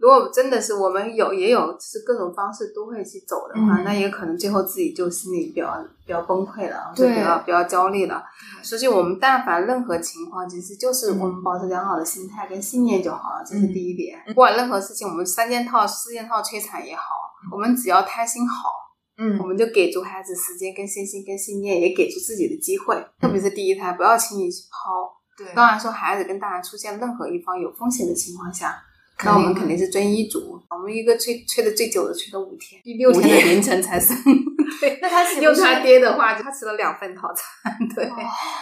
[0.00, 8.24] 如果真的是我们有也有是各种方式都会去走的话，那也可能最后自己就心里比较比较崩溃了，就比较比较焦虑了。
[8.62, 14.18] 所以，我们但凡任何情况，其实就是我们保持良好的心态跟信念就好了，这是第一点。
[14.28, 17.02] 不管任何事情，我们三件套、四件套摧残也好，
[17.52, 18.70] 我们只要胎心好，
[19.18, 22.96] 嗯，我们就给足孩子时间、跟信心、跟信念，也给足自己的机会。
[23.20, 25.12] 特别是第一胎，不要轻易去抛。
[25.36, 28.82] 对，当然说孩子跟大人出现任何一方有风险的情况下。
[29.24, 30.60] 那我们肯定是遵医嘱。
[30.70, 34.16] 我们一个催催的最久的催了五天，第六天的凌晨才生。
[34.80, 37.76] 对，那他 用他爹的话，他吃了两份套餐。
[37.94, 38.08] 对，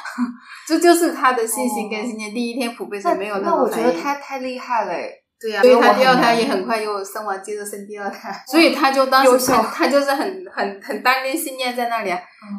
[0.67, 2.35] 这就是他的信心跟信念。
[2.35, 4.93] 第一天普贝是没有那那我觉得他太厉害了。
[5.41, 8.43] 对呀，所以他第二胎也很快又生完，接着生第二胎。
[8.49, 12.11] 所以他就当时他他就是很很很担心信念在那里，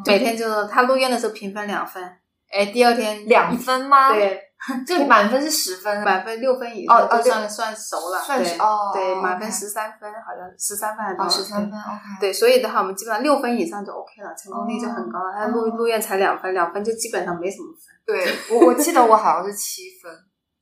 [0.06, 2.02] 每天就是他入院的时候评分两分，
[2.50, 4.14] 哎，第二天两分吗？
[4.14, 4.40] 对。
[4.86, 8.22] 这满分是十分，满分六分以上就算算熟了。
[8.26, 11.30] 对哦，对，满分十三分，好像十三分还是多少？
[11.30, 11.80] 十三分。
[12.20, 15.32] 对，所以的话，我们基本上六分以上就 OK 了，成功率就很高了。
[15.34, 17.96] 他录录院才两分，两分就基本上没什么分。
[18.04, 20.12] 对我我记得我好像是七分，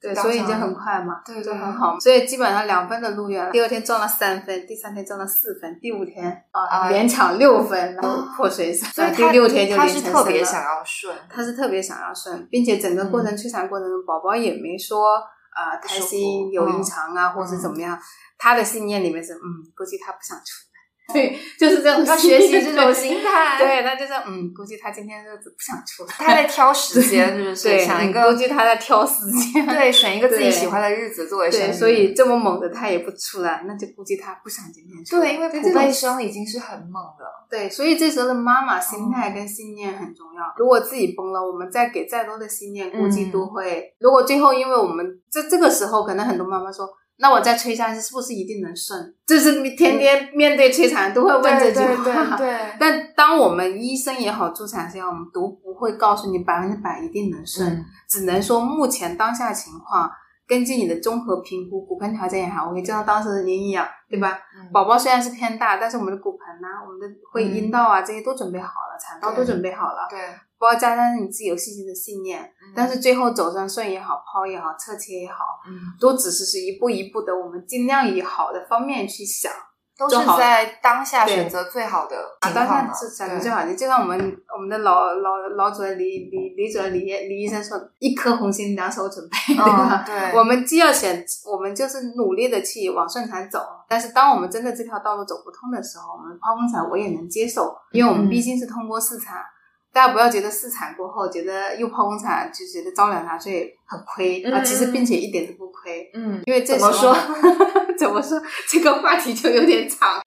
[0.00, 1.98] 对，所以已经很快嘛，对，就很好。
[1.98, 17.98] 所以基本上两分的入院，第二天撞了三分，第三天撞了四分，第五天啊勉强六分，然后破水散，所以第六天就他是特别想要顺，他是特别想要顺，并且整个过程催产过程中，宝宝也没说啊胎心有异常啊，或是怎么样，
[18.38, 20.67] 他的信念里面是嗯，估计他不想出。
[21.12, 23.58] 对， 就是这种要学习这种 心态。
[23.58, 27.68] 对，他就是嗯，估计他今天日子不想出来，他在挑时间，是不是？
[27.68, 35.22] 对，想一个，估计他在挑时间，对，选一个自己喜欢的日子作为生对，所以这么猛的他也不出来，那就估计他不想今天出来。
[35.22, 37.24] 对，因为普贝生已经是很猛的。
[37.48, 40.42] 对，所以这时候的妈妈心态跟信念很重要。
[40.58, 43.94] 如果自己崩了，我们再给再多的信念，估计都会。
[43.98, 46.86] 如果最后因为我们这这个时候，可能很多妈妈说。
[47.20, 49.14] 那我再催下去是不是一定能顺？
[49.26, 52.36] 就是天天面对催产都会问这句话。
[52.36, 52.56] 对。
[52.78, 60.08] 但当我们医生也好，助产师也好，我们都不会告诉你百分之百一定能顺，只能说目前当下情况，
[60.48, 64.40] 根据你的综合评估，骨盆条件也好，我可以知道当时的营养，对吧？
[64.72, 70.08] 宝宝虽然是偏大，但是我们的骨盆呐，我们的会阴道啊这些都准备好了，产道都准备好了。
[70.08, 70.18] 对。
[70.60, 79.52] 包括加上你自己有信心的信念，但是最后走上顺也好，剖也好，侧切也好，嗯，都只是是一步一步的，我们尽量以好的方面去想，
[79.98, 83.74] 都是在当下选择最好的啊，当下是选择最好的。
[83.74, 84.16] 就像我们
[84.54, 90.04] 我们的老老老主任李李李主任李李医生说，一颗红心两手准备，对吧？
[90.06, 99.42] 对，我们既要选，我们就是努力的去往顺产走，但是当我们真的这条道路走不通的时候，我们剖宫产我也能接受，因为我们毕竟是通过试产。
[99.92, 104.60] 大家不要觉得试产过后，觉得又剖宫产就觉得招两茶税很亏啊！
[104.62, 106.10] 其实并且一点都不亏。
[106.14, 107.16] 嗯，因为这怎么说？
[107.98, 108.40] 怎么说？
[108.68, 110.20] 这个话题就有点长。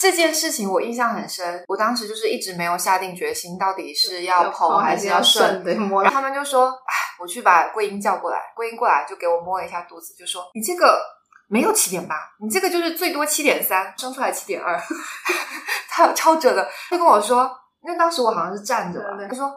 [0.00, 5.64] 这件事情我印象很深，我当时就是一直没有下定决心，到底是要剖还是要顺。
[5.64, 11.00] 然后他们就说：“哎，我去把桂英叫过来。”桂英过来就给我摸了一下肚子，就说：“你这个
[11.48, 14.78] 没有七点八，你这个就是最多七点三，生出来七点二。”
[15.88, 17.50] 他超准的，他跟我说。
[17.86, 19.48] 因为当时我好像是站着吧，他说：“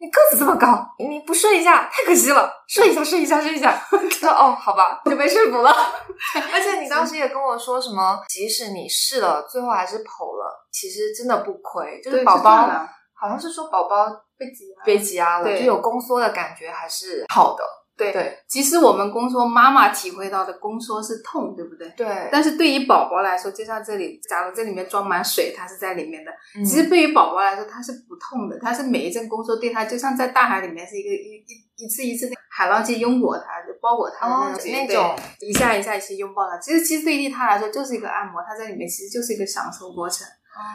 [0.00, 3.78] 你个子这么高，你不睡一下太可惜了，睡一下，睡一下，睡一下。”
[4.10, 5.70] 说：“哦，好吧，就被说服了。
[6.52, 12.66] ”而且你当时也跟我说什么，即使你试了，最后还是剖了，其实真的不亏，就是宝宝
[13.12, 14.06] 好像是说宝宝
[14.38, 17.62] 被挤压，被挤压了，就有宫缩的感觉，还是好的。
[17.96, 21.88] 对对，其实我们宫缩妈妈体会到的宫缩是痛，对不对？
[21.96, 22.28] 对。
[22.32, 26.32] 但是对于宝宝来说，就像这里，假如这里面装满水，它是在里面的。
[26.64, 36.58] 其实对于宝宝来说，它是不痛的，它是每一阵宫缩对它，就像在大海里面是一个一一一次一次的海浪去拥裹它，就包裹它的那种，一下一下去拥抱它。
[36.58, 40.26] 其实其实对于它来说就是一个按摩，它在里面其实就是一个享受过程。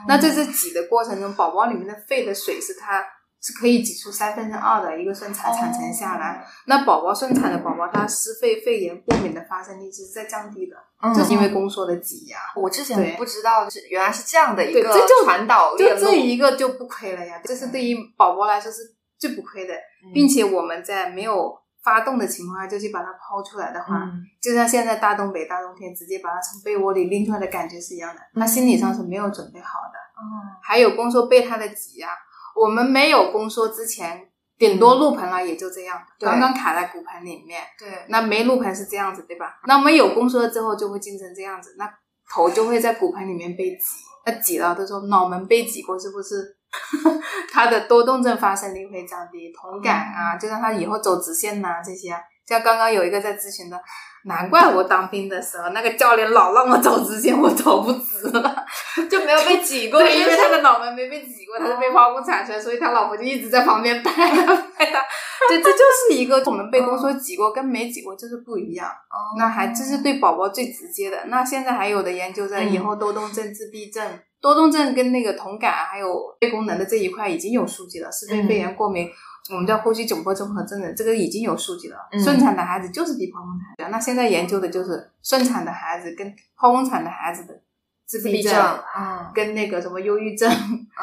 [0.08, 3.06] 那在这挤的过程中，宝宝里面的肺的水是它。
[3.42, 10.76] 是可以挤出三分之二的一个顺产产程下来，那宝宝顺产的宝宝，他湿肺肺炎过敏的发生率是在降低的，
[11.16, 12.38] 就是因为宫缩的挤压。
[12.56, 18.82] 我之前不知道是原来是这样的一个传导链就这一个就不亏了呀，这是对于宝宝来说是
[19.18, 19.74] 最不亏的，
[20.14, 24.04] 并且我们在没有发动的情况下就去把它抛出来的话，
[24.42, 29.98] 就像现在大东北大冬天直接把它从被窝里拎出来的感觉是一样的，他心理上是没有准备好的。
[30.22, 32.10] 嗯，还有宫缩被他的挤压。
[32.56, 37.64] 我们没有宫缩之前，顶多入盆了，也就这样，刚刚卡在骨盆里面。
[37.78, 39.60] 对，那没入盆是这样子，对吧？
[39.66, 41.90] 那我们有宫缩之后，就会进成这样子，那
[42.30, 43.86] 头就会在骨盆里面被挤，
[44.26, 46.58] 那挤了都说脑门被挤过，是不是？
[47.52, 52.16] 他的多动症发生率会降低，同感啊，就让他以后走直线呐，这些。
[52.46, 53.82] 像刚刚有一个在咨询的。
[54.24, 58.66] 难怪我当兵的时候，那个教练老让我走直线，我走不直了，
[59.10, 60.00] 就没有被挤过。
[60.00, 65.02] 对，因为他的脑门没被挤过，他是被剖宫产出来，所以他老婆就一直在旁边拍他拍他。
[65.48, 68.88] 对，这就是一个我们被宫缩挤过跟没挤过就是不一样。
[68.88, 71.18] 哦那还这是对宝宝最直接的。
[71.28, 74.06] 那现在还有的研究在以后多动症、自闭症、
[74.42, 79.10] 多动症跟那个同感还有肺功能的这一块已经有数据了，是对肺炎过敏。
[79.50, 81.98] 我们叫呼吸窘迫综合症的，这个已经有数据了。
[82.24, 87.62] 顺产的孩子就是比剖宫产的，那现在研究的就是顺产的孩子跟剖宫产的孩子的
[88.06, 90.52] 自闭症，嗯，跟那个什么忧郁症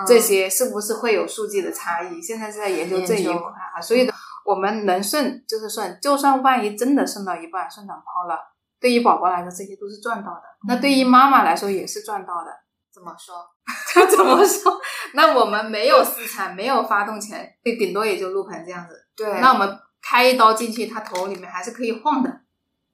[0.06, 2.20] 这些是不是会有数据的差异？
[2.22, 3.34] 现在是在研究这一块
[3.74, 3.80] 啊。
[3.80, 4.10] 所以
[4.44, 8.38] 我们能顺就是顺，就算万一真的顺到一半，顺产剖了，
[8.80, 12.50] 对于宝宝来说这些都是赚到的，那对于妈妈来说也是赚到的。
[12.94, 13.34] 怎么说？
[13.92, 14.80] 他怎么说？
[15.14, 18.94] 那我们没有四产，没有发动前，对，顶多也就入盆这样子。
[19.16, 22.40] 对，那我们开一刀进去，他头里面还是可以晃的，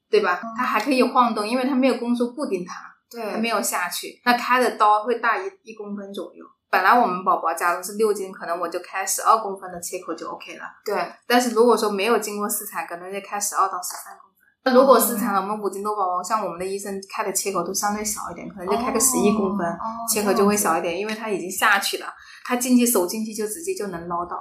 [0.09, 0.41] 对吧？
[0.57, 2.73] 他还可以晃动，因为他没有宫缩固定它，
[3.09, 4.19] 对，他没有下去。
[4.25, 6.43] 那开的刀会大一一公分左右。
[6.71, 10.63] 本来我们宝宝假如是六斤，可能我就开十二公分的切口就 OK 了。
[10.83, 14.32] 对，但是如果说没有经过试产，可能就开十二到十三公分。
[14.71, 19.67] 如果是产了我们五斤多宝宝，像我们的医生开的切口都相对小一点，可能就开个十一公分，
[20.09, 22.07] 切口就会小一点，因为它已经下去了，
[22.45, 24.37] 它进去手进去就直接就能捞到，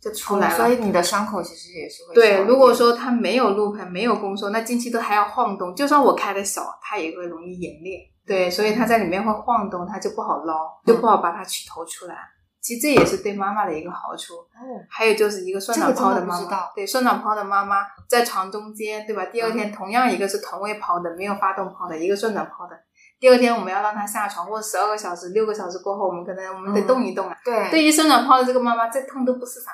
[0.00, 0.56] 就出来了。
[0.56, 2.44] 所以你的伤口其实也是会对。
[2.44, 7.98] 如果说它没有入盆，没有宫缩，那进去都还要晃动，就算我开的小，它也会容易演裂。
[8.26, 10.54] 对，所以它在里面会晃动，它就不好捞，
[10.86, 12.16] 就不好把它取头出来。
[12.64, 14.36] 其实这也是对妈妈的一个好处。
[14.36, 19.26] 哦，还有就是一个顺卵泡的妈妈，对顺卵泡的妈妈在床中间，对吧？
[19.26, 22.74] 第二天同样一个是同位泡的，没有发动泡的，一个顺卵泡的。
[23.20, 27.36] 第二天我们要让她下床，或者十二个小时、六个小时过后，我们可能我们得动一动啊。
[27.44, 29.70] 对，对于顺卵泡的这个妈妈，再痛都不是啥。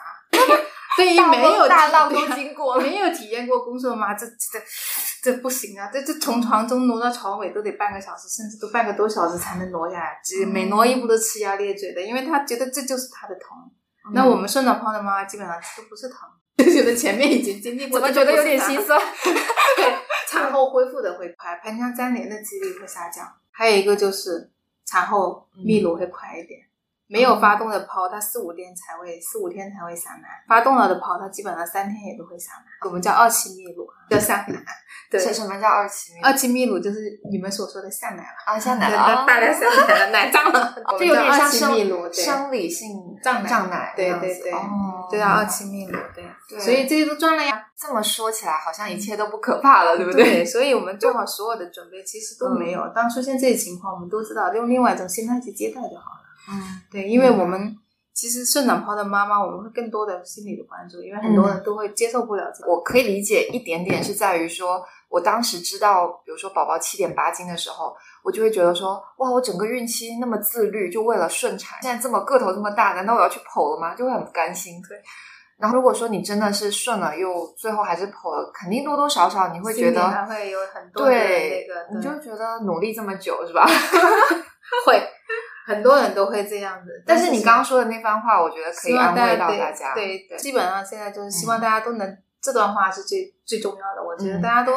[0.97, 4.61] 对于没有大浪 都经过，没有体验过工作吗，这这
[5.23, 5.89] 这不行啊！
[5.93, 13.57] 这这从床中挪到床尾都得半个小时，甚至都半个多小时才能挪下来，每挪一步都呲牙咧嘴的，因为他觉得这就是他的疼。
[14.13, 18.99] 那我们顺产泡的妈妈基本上都不是疼，就觉得前面已经经历过，怎么觉得有点心酸？
[19.77, 19.95] 对，
[20.29, 23.27] 产后恢复的会快，盆腔粘连的几率会下降。
[23.53, 24.51] 还有一个就是
[24.87, 26.61] 产后泌乳会快一点。
[27.11, 32.87] 没有发动的泡，它四五天才会四五天才会下奶；发动了的泡，它基本上三天也都会下奶。
[32.87, 34.65] 我们叫二期泌乳，叫下奶。
[35.11, 36.25] 对，什么叫二期泌？
[36.25, 40.73] 二期泌乳就是你们所说的下奶了啊，下奶了，大量下奶了，奶胀了。
[40.97, 44.53] 这有点像生生理性胀胀奶，对对对，
[45.11, 45.99] 就叫二期泌乳。
[46.15, 47.67] 对，所以这些都赚了呀。
[47.77, 50.45] 这么说起来，好像一切都不可怕了，对不对？
[50.45, 52.87] 所以我们做好所有的准备，其实都没有。
[52.95, 56.20] 当出现这些情况，我们都知道用另外一种心态去接待就好了。
[56.51, 57.77] 嗯，对，因为我们
[58.13, 62.71] 其实顺产泡的妈妈，我们会更多的心理的关注，因为很多人都会接受不了这个。
[62.71, 73.95] 我可以理解一点点，是在于说，我当时知道，比如说宝宝七点八斤的时候，我就会觉得说，哇，我整个孕期那么自律，就为了顺产，现在这么个头这么大，难道我要去剖了吗？
[73.95, 74.83] 就会很不甘心。
[74.89, 74.99] 对。
[75.57, 83.67] 然后如果说你真的是顺了，又最后还是剖了，肯定多多少少你会觉得还会有很多对那个，你就觉得努力这么久是吧？
[84.87, 85.03] 会。
[85.67, 89.95] 很多人都会这样子，但是你刚刚说的那番话，我觉得可以安慰到大家。
[89.95, 94.03] 对，基本上现在就是希望大家都能，这段话是最最重要的。
[94.03, 94.73] 我觉得大家都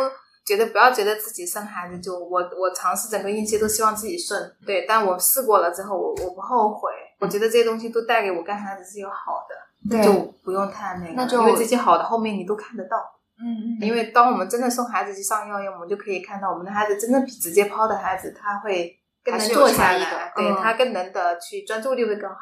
[0.46, 6.92] 觉得不要觉得自己生孩子就我我尝试整个孕期都希望自己顺，对，但我试过了之后，我我不后悔。
[7.20, 9.48] 我觉得这些东西都带给我干孩子是有好
[9.90, 10.14] 的，就
[10.44, 12.98] 不用太那个，因为这些好的后面你都看得到。
[13.40, 13.88] 嗯嗯。
[13.88, 19.00] 因为当我们真的送孩子去上幼儿园，我们就可以看到我们的孩子真正直接抛的孩子，他会。
[19.24, 22.38] 更能坐下来，对他更能的去专注力会更好，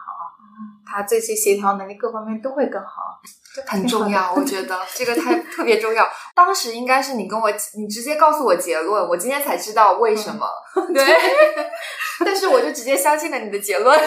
[0.85, 3.19] 他这些协调能力各方面都会更好，
[3.67, 4.33] 很重要。
[4.33, 6.07] 我觉得这个太特别重要。
[6.35, 10.47] 当时应该是你跟我，你直接告诉我结论，我今天才知道为什么。
[10.93, 11.05] 对，
[12.25, 13.99] 但是我就直接相信了你的结论。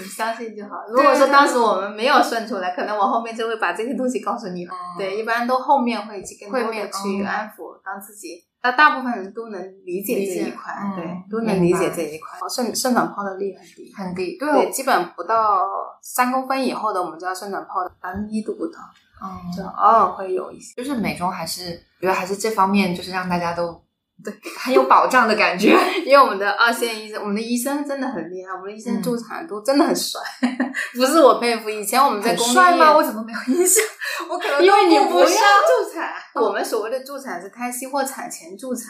[0.00, 0.84] 你相信就好。
[0.88, 4.72] 如果说当时我们没有算出来，可能我后面就会把这些东西告诉你了。
[4.96, 8.44] 对，一般都后面会去更多的去安抚，当自己。
[8.62, 12.38] 那大部分人都能理解这一块，对，都能理解这一块。
[12.48, 15.60] 顺顺转泡的力很低，很低，对，基本不到
[16.02, 18.78] 三公分以后的，我们叫顺转泡的，百分之一都不到，
[19.22, 20.74] 嗯，就偶尔会有一些。
[20.74, 23.82] 就是美中还是觉得还是这方面，就是让大家都。
[24.24, 25.68] 对，很有保障的感觉，
[26.04, 30.20] 因为我们的二线医生，我们的医生真的很厉害，我们的医生助产都真的很帅，
[30.94, 31.70] 不是我佩服。
[31.70, 32.96] 以前我们在公立吗？
[32.96, 33.84] 我怎么没有印象？
[34.28, 38.86] 我可能因为你不是助产，我们所谓的助产是胎息或产前助产，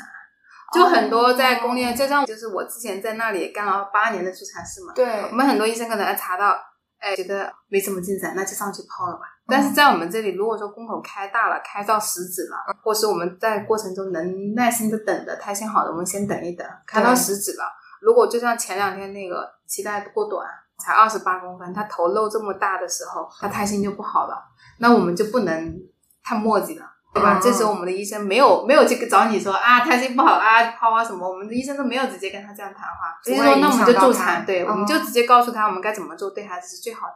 [0.72, 6.56] 就很多在公立，就像就是我之前在那里干了八年的助产士嘛，对，我们很多医生可能查到。
[6.98, 9.22] 哎，觉得没什么进展，那就上去抛了吧。
[9.46, 16.66] 但是在我们这里，如果说宫口开大了，开到十指了，或是我们在过程中能耐心的等的胎心好的，我们先等一等。
[16.86, 17.64] 开到十指了，
[18.00, 20.46] 如果就像前两天那个脐带过短，
[20.78, 24.42] 才二十八公分，它头露这么大的时候，它胎心就不好了，
[24.78, 25.80] 那我们就不能
[26.22, 26.87] 太墨迹了。
[27.14, 27.40] 对吧？
[27.42, 31.28] 这时候我们的医生没有没有去找你说啊，胎心不好啊，抛啊什么？
[31.28, 37.14] 我们的医生都没有直接跟他这样谈话，直接说那我们就助产，对，我们就直接告诉他我们该怎么做，对孩子是最好的。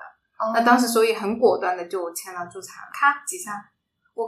[0.55, 3.53] 那当时所以很果断的就签了助产，咔几下。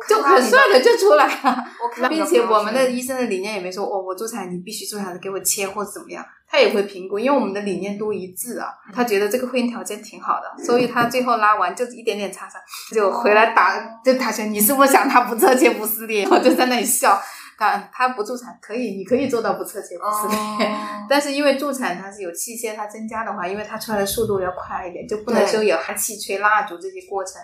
[0.09, 1.65] 就很帅的就出来了，
[2.09, 8.69] 并且我们的医生的理念也没说哦，我助产你必须助产给我切或者怎么样，他也会评估，因为我们的理念都一致啊。
[8.95, 12.61] 他觉得这个婚姻条件挺好的，所以他最后拉完就一点点擦伤，
[12.93, 14.51] 就回来打就打拳。
[14.53, 16.27] 你是不是想他不侧切不撕裂？
[16.31, 17.21] 我就在那里笑。
[17.57, 20.69] 他他不助产可以，你可以做到不侧切不撕裂，
[21.09, 27.35] 但是因为助产它是有器械，它增加的话，因为它出来的速度要快一点，就不能说有哈气吹蜡烛这些过程。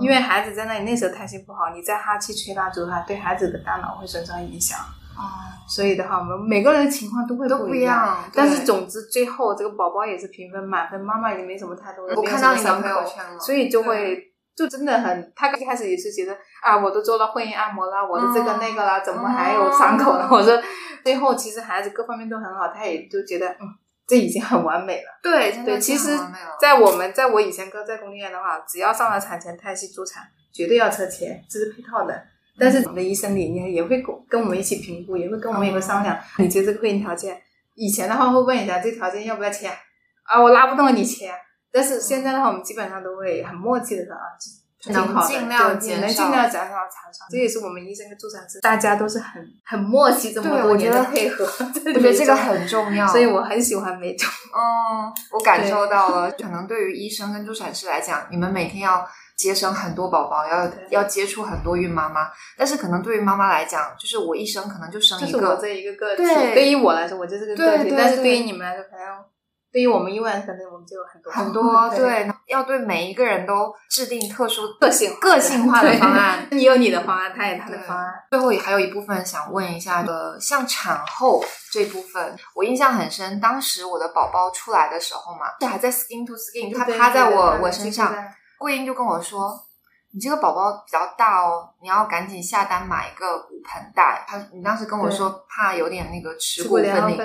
[0.00, 4.78] 因为孩子在那里那时候胎心不好，你在哈气吹蜡烛的话，对孩子的大脑会损伤影响。
[5.16, 5.22] 哦，
[5.66, 8.22] 所以的话，我们每个人的情况都会不一样。
[8.32, 14.22] 但是总之最后这个宝宝也是评分满分，妈妈也没什么太多的，我看到你的朋友圈了，所以就会
[14.54, 20.28] 就真的很，他刚开始也是觉得啊，我都做了会阴按摩啦，我的这个那个了，怎么还有伤口呢？
[20.30, 20.56] 我说
[21.02, 23.74] 最后其实孩子各方面都很好，他也就觉得嗯，
[24.08, 25.20] 这已经很完美了。
[25.22, 26.18] 对对，其实，
[26.58, 32.20] 在我们在我以前哥在公立医院的话，只要上了产前胎息助产，绝对要车切，这是配套的。
[32.58, 37.40] 但是我们的医生里面也会跟跟我们一起评估，也会跟我们一个商量，你觉得这个会阴条件，
[37.74, 39.70] 以前的话会问一下这条件要不要签
[40.24, 40.42] 啊？
[40.42, 41.32] 我拉不动你签。
[41.70, 44.24] 但是现在的话，我们基本上都会很默契的说啊，
[44.86, 47.26] 能尽量减能尽量减少产伤。
[47.30, 53.06] 这也是我们医生跟助产师大家都是很很默契这么多年的配合，我觉得这个很重要。
[53.08, 54.28] 所以我很喜欢美中。
[54.54, 56.30] 嗯，我感受到了。
[56.32, 59.06] 可能对于医生跟助产师来讲，你们每天要
[59.36, 62.30] 接生很多宝宝，要要接触很多孕妈妈。
[62.56, 66.22] 但是可能对于妈妈来讲，就是我一生可能就生一个，这一个个体。
[66.54, 67.92] 对于我来说，我就是个个体。
[67.96, 69.04] 但是对于你们来说，可能。
[69.70, 76.46] 对于我们医院，可能我们就有很多很多 对，要对每一个人都制定特殊个性个性化的方案。
[76.52, 78.12] 你有你的方案，他有他的方案。
[78.30, 83.38] 最后也还有一部分想问一下的，像产后这部分，我印象很深。
[83.40, 88.14] 当时我的宝宝出来的时候嘛，就还在 skin to skin，他趴在我我身上，
[88.58, 89.67] 桂英就跟我说。
[90.10, 94.24] 你这个宝宝比较大哦，你要赶紧下单买一个骨盆带。
[94.26, 96.84] 他，你当时跟我说怕有点那个耻骨分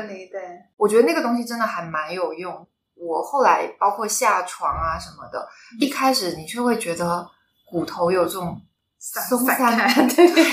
[0.10, 0.42] 离，对，
[0.76, 2.68] 我觉得那个东西真的还蛮有用。
[2.96, 5.48] 我后来包括下床啊什么的，
[5.80, 7.26] 一开始你却会觉得
[7.66, 8.62] 骨头有这种
[9.00, 10.46] 松散，对，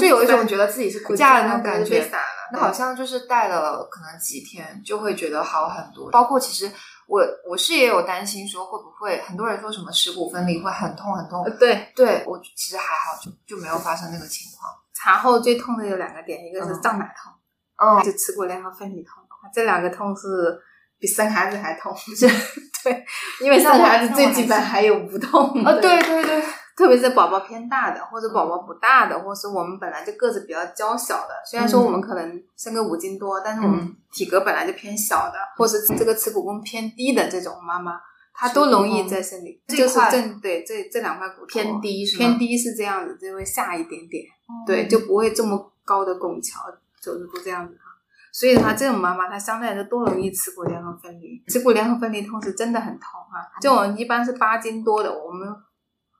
[0.00, 2.10] 就有一种觉得自己是 骨架的那种感觉。
[2.52, 6.72] 那好像就是戴了可能几天就会觉得好很多，包括其实。
[7.06, 14.72] 我我是也有担心说会不会很多人说什么耻骨分离会很痛很痛，对对，我其实还好，就就没有发生那个情况。
[14.94, 17.32] 产后最痛的有两个点，一个是胀奶痛，
[17.76, 20.58] 哦，就耻骨联合分离痛，这两个痛是
[20.98, 21.94] 比生孩子还痛，
[22.82, 23.04] 对，
[23.40, 26.42] 因为生孩子最基本还有无痛，啊，对对对。
[26.76, 38.00] 特别是宝宝偏大的，或者宝宝不大的，或是我们本来就个子比较娇小的，虽然说我们可能生个五斤多，但是我们体格本来就偏小的，或是这个耻骨弓偏低的这种妈妈，
[38.32, 44.24] 她都容易在生理，就是正对这这两块骨头偏低，偏低是这样子，就会下一点点，
[44.66, 46.60] 对，就不会这么高的拱桥
[47.00, 47.82] 走路都这样子哈。
[48.32, 53.48] 所以的话，这种妈妈她相对来说多容易耻骨联合分离，耻骨联合分离痛是真的很痛哈。
[53.60, 55.48] 这种一般是八斤多的，我们。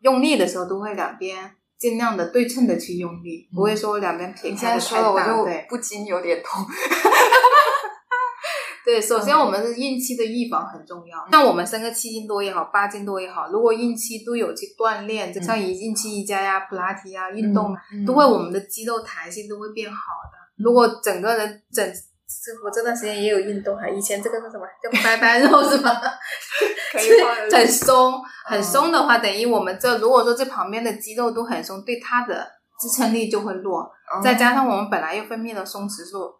[0.04, 6.62] 用力的时候都会两边尽量的对称的去用力，不会说两边撇开的太大，对，不禁有点痛。
[8.84, 17.74] 对，首先我们是孕期的预防很重要，像我们生个七斤多也好，八斤多也好，如果孕期都有去锻炼，就像以孕期瑜伽呀、普拉提啊运动，
[18.06, 20.62] 都会我们的肌肉弹性都会变好的。
[20.62, 21.92] 如果整个人整。
[22.64, 25.90] 我这段时间也有运动哈，以前这个是什么叫拜拜肉是吧？
[26.92, 27.10] 可以
[27.52, 32.46] 很松，很松的话，等于我们这如果说这旁边的肌肉都很松，对它的
[32.80, 33.90] 支撑力就会弱。
[34.22, 36.34] 再加上我们本来又分泌了松弛素，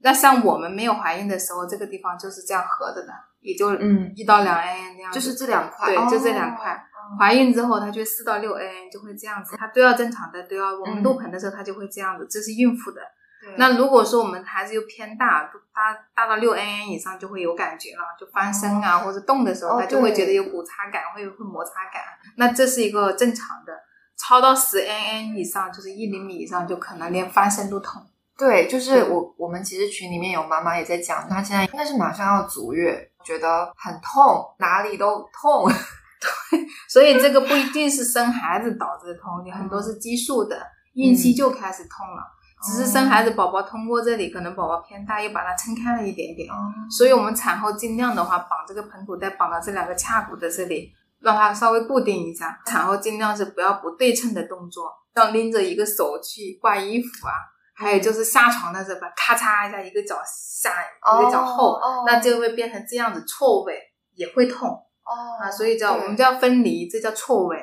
[0.00, 6.84] 那像我们没有怀孕的时候，这个地方就是这样合着的，也就嗯一到两 n 那样，就是这两块，对，就这两块。
[7.18, 13.00] 怀孕之后，它就四到六 n 就会这样子，它都要正常的，都要我们入盆的时候，它就会这样子，这是孕妇的。
[13.56, 22.02] 那如果说我们孩子又偏大，大大到六 n 以上就会有感觉了，就翻身啊或者动的时候，他就会觉得有骨擦感，会会摩擦感。
[22.36, 23.72] 那这是一个正常的，
[24.18, 28.02] 超到十 n 以上，就是一厘米以上，就可能连翻身都痛。
[28.36, 35.68] 对，就是我我们其实群里面有妈妈也在讲，她现在应该是马上要足月，觉得很痛，哪里都痛。
[36.20, 40.60] 对，所以这个不一定是生孩子导致的痛，有很多是激素的，
[40.94, 42.22] 孕期就开始痛了。
[42.62, 46.48] 只是生孩子，宝宝通过这里，可能宝宝偏大，又把它撑开了一点点。
[46.90, 52.60] 所以，我们产后尽量的话，绑这个盆骨带，绑到这两个髂骨的这里，让它稍微固定一下。
[52.66, 57.32] 产后尽量是不要不对称的动作，像拎着一个手去挂衣服啊，
[57.76, 60.72] 还有就是下床的时候，咔嚓一下，一个脚下，
[61.20, 63.78] 一个脚后，那就会变成这样子错位，
[64.14, 64.68] 也会痛。
[64.68, 67.56] 哦，啊，所以叫我们叫分离，这叫错位。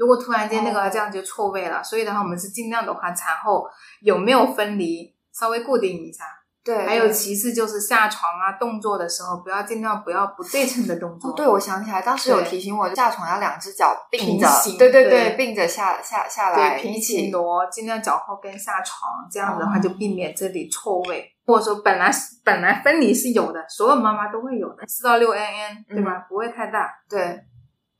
[0.00, 3.68] 如果突然间那个这样就错位了，所以的话，我们是尽量的话，产后
[4.00, 6.24] 有没有分离，稍微固定一下。
[6.64, 11.30] 对，还有其次就是下床啊，动作的时候不要尽量不要不对称的动作。
[11.30, 14.48] 哦对，我想起来，当时有提醒我下床要两只脚并着，
[14.78, 22.10] 对对对，并着下下下来，对平起挪，尽量脚后跟下床，这样子的话就避免这里错位，或者说本来
[22.42, 26.26] 本来分离是有的，所有妈妈都会有的，四到六 n，对吧？
[26.26, 27.44] 不会太大，对。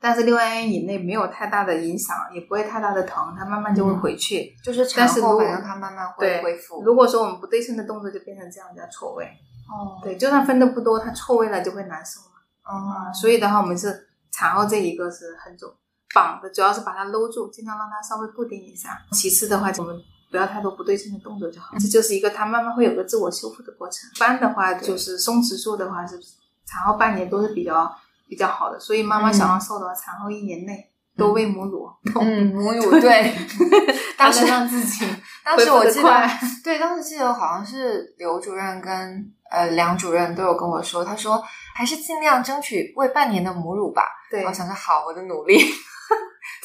[0.00, 4.56] 但是六 n 以内没有太大的影响，也不会太大的疼，它慢慢就会回去。
[4.64, 6.82] 就是产后反正它慢慢会恢复。
[6.82, 9.26] 如果说我们不对称的动作，就变成这样叫错位。
[9.68, 10.00] 哦。
[10.02, 12.26] 对，就算分的不多，它错位了就会难受了。
[12.64, 13.12] 哦。
[13.12, 15.70] 所以的话，我们是产后这一个是很重，
[16.14, 18.98] 绑的主要是把它搂住，尽量让它稍微固定一下。
[19.12, 21.76] 其次的话，我们不要太多不对称的动作就好。
[21.78, 24.08] 这就是一个它慢慢会有个自我修复的过程。
[24.16, 26.18] 一般的话，就是松弛术的话是
[26.64, 27.94] 产后半年都是比较
[28.30, 28.80] 比较好的。
[28.80, 31.86] 所以妈妈想要瘦的话，产后一年内多喂母乳。
[32.18, 33.34] 嗯， 母乳对。
[34.16, 35.04] 当时让自己，
[35.42, 36.28] 当时我记得，
[36.62, 41.42] 对，当时记得好像是刘主任跟呃梁主任都有跟我说，他说
[41.74, 44.02] 还是尽量争取喂半年的母乳吧。
[44.30, 45.58] 对，我想说好，我的努力。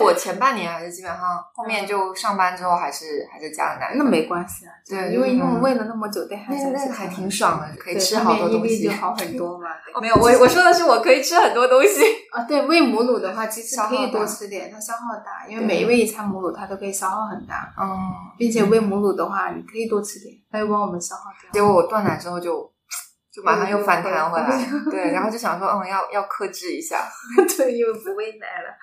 [0.04, 1.22] 我前半年还是基本上，
[1.54, 4.72] 后面就上班之后还是还是加了奶，那没关系啊。
[4.88, 9.68] 对，因为因为喂了那么久，对孩子还挺爽的，可以吃好多东西，就好很 多嘛。
[10.02, 12.44] 没有，我我说的是我可以吃很多东西啊。
[12.48, 17.74] 对，喂母乳的话，其实可以多吃点，它消耗大，因为每喂一餐母乳，它都可以消耗很大。
[17.80, 17.88] 嗯，
[18.38, 21.52] 并且喂母乳的话，你可以多吃点，它会帮我们消耗掉。
[21.52, 22.75] 结果我断奶之后就。
[23.36, 27.06] 就马上又反弹回来， 对，然后就想说，嗯，要要克制一下，
[27.58, 28.74] 对，因为不喂奶了。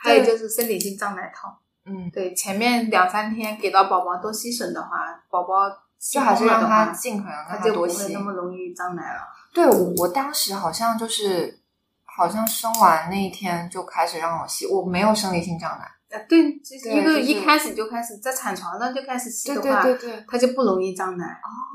[0.00, 1.52] 还有就是生理性胀奶痛，
[1.84, 4.88] 嗯，对，前面两三天给到宝宝多吸吮的话，
[5.28, 5.68] 宝宝
[6.00, 9.20] 就还是让他尽可能让他多吸，那么容易胀奶了。
[9.52, 11.60] 对，我我当时好像就是
[12.04, 15.86] 好像生完那一天就开始让我吸，我没有生理性胀奶。
[16.10, 21.24] 呃，对，一个一开始就开始在产床上就开始吸的话，对对对，它就不容易胀奶，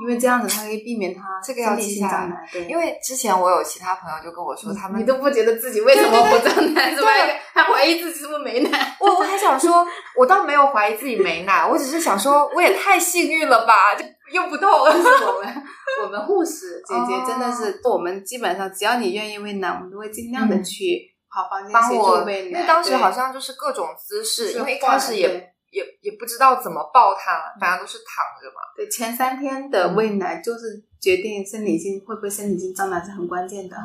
[0.01, 2.49] 因为这样子它可以避免它这个要记下来。
[2.51, 7.09] 对，因为之前我有其他朋友就跟我说，他们你都不觉得自己为什么不胀奶，是吧？
[7.53, 8.97] 还怀疑自己是不是没奶。
[8.99, 9.85] 我我还想说，
[10.17, 14.03] 我倒没有怀疑自己没奶，我只是想说，我也太幸运了吧，就
[14.33, 14.89] 用不透。
[14.89, 15.63] 是我们
[16.03, 21.12] 我们护士姐姐真的是，我们基本上只要你愿意喂奶，我们都会尽量的去。
[21.33, 25.27] 好，帮我，因为当时好像就是各种姿势，因为一开始也
[25.71, 28.61] 也也不知道怎么抱他，反正都是躺着嘛。
[28.75, 33.75] 对，前三天的喂奶就是决定生理性会不会生理性胀奶是很关键的。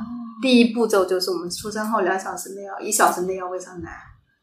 [0.42, 3.90] 第一步骤就是我们出生后两小时内要一小时内要喂上奶，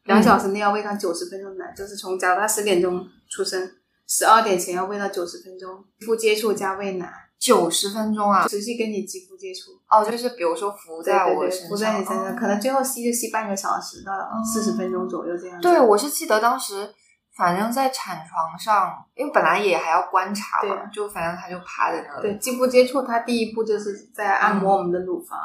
[0.06, 3.70] 两小时内要喂上九十分钟奶，就是从假如他十点钟出生，
[4.08, 7.12] 十二点前要喂到九十分钟，不接触加喂奶。
[7.38, 9.72] 九十分钟啊，持续跟你肌肤接触。
[9.88, 14.12] 哦，就是比如说浮在我身上，浮在你身上，可能最后吸就吸半个小时到
[14.42, 15.60] 四十分钟左右这样。
[15.60, 16.92] 对，我是记得当时，
[17.36, 22.22] 反正在产床上，因为本来也还要观察嘛，就反正他就趴在那里。
[22.22, 25.38] 对，肌肤接触，他第一步就是在按摩我们的乳房，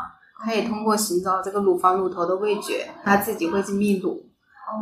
[0.43, 4.25] 可以通过寻找这个乳房乳头的味觉，他自己会去泌乳。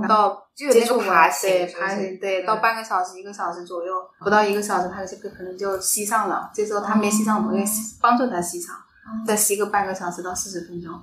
[0.08, 6.50] 到接触爬行爬行对，到半个小时一个小时左右，不到一个小时，它这个可能就吸上了。
[6.54, 7.64] 这时候它没吸上，我们会
[8.02, 8.76] 帮助它吸上，
[9.26, 10.94] 再吸个半个小时到四十分钟。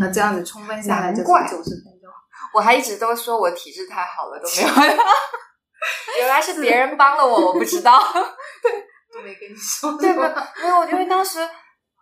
[0.00, 2.10] 那这样子充分下来就是九十分钟。
[2.54, 4.96] 我还一直都说我体质太好了，都没有。
[6.18, 7.98] 原来是别人帮了我，我不知道。
[9.12, 9.92] 都没跟你说。
[9.98, 10.22] 对没
[10.62, 11.38] 没有，因为当时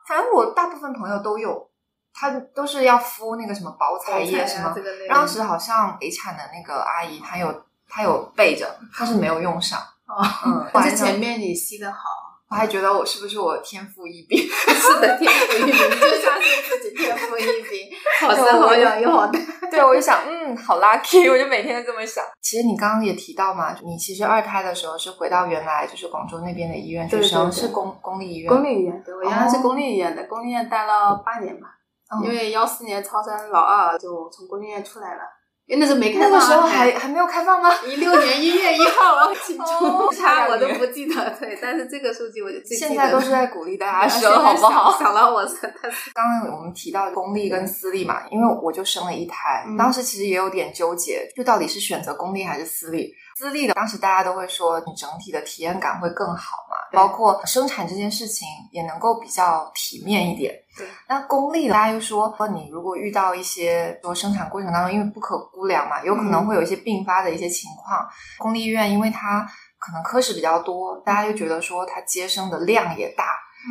[0.08, 1.70] 反正我大部分朋友都有。
[2.18, 4.74] 他都是要敷那个什么保彩液是吗？
[5.08, 8.66] 当时好像陪产的那个阿姨，她有她有备着，
[8.98, 9.78] 但是没有用上。
[10.46, 11.98] 嗯， 但是前面你吸的好。
[12.48, 14.38] 我还觉得我是不是我天赋异禀？
[14.48, 17.90] 是的，天赋异禀，就相信自己天赋异禀，
[18.22, 19.40] 好生好养又好带。
[19.68, 22.24] 对，我就想，嗯，好 lucky，我就每天都这么想。
[22.40, 28.48] 其实你刚刚也提到嘛，你其实二胎的时候是回到原来就是广州那边的医院去生，是公公立医院。
[28.48, 31.75] 公立医院，对我原来是公立医院的，公立医院待了八年吧。
[32.22, 35.20] 因为幺四年超生老二就从公立医院出来了，
[35.66, 37.68] 因为那时候没开放，那个时候还还没有开放吗？
[37.84, 41.30] 一六年一月一号，我很清楚， 差我都不记得。
[41.40, 42.76] 对，但是这个数据我就记得。
[42.76, 44.94] 现在都是在鼓励大家生，好不好？
[45.02, 45.56] 想到我是。
[46.14, 53.12] 刚刚我们提到公立跟私立嘛，因为我就生了一胎，当时其实也有点纠结，就到底是选择公立还是私立。
[53.38, 60.54] 私立的，当时大家都会说，你整体的体验感会更好嘛，包括生产这件事情也能够比较体面一点。
[60.74, 68.08] 对，那公立的，大家又说，你如果遇到一些说生产过程当中，因为不可估量嘛，有可能会有一些并发的一些情况，
[68.38, 69.46] 公立医院因为它
[69.78, 73.24] 可能科室比较多，大家又觉得说它接生的量也大，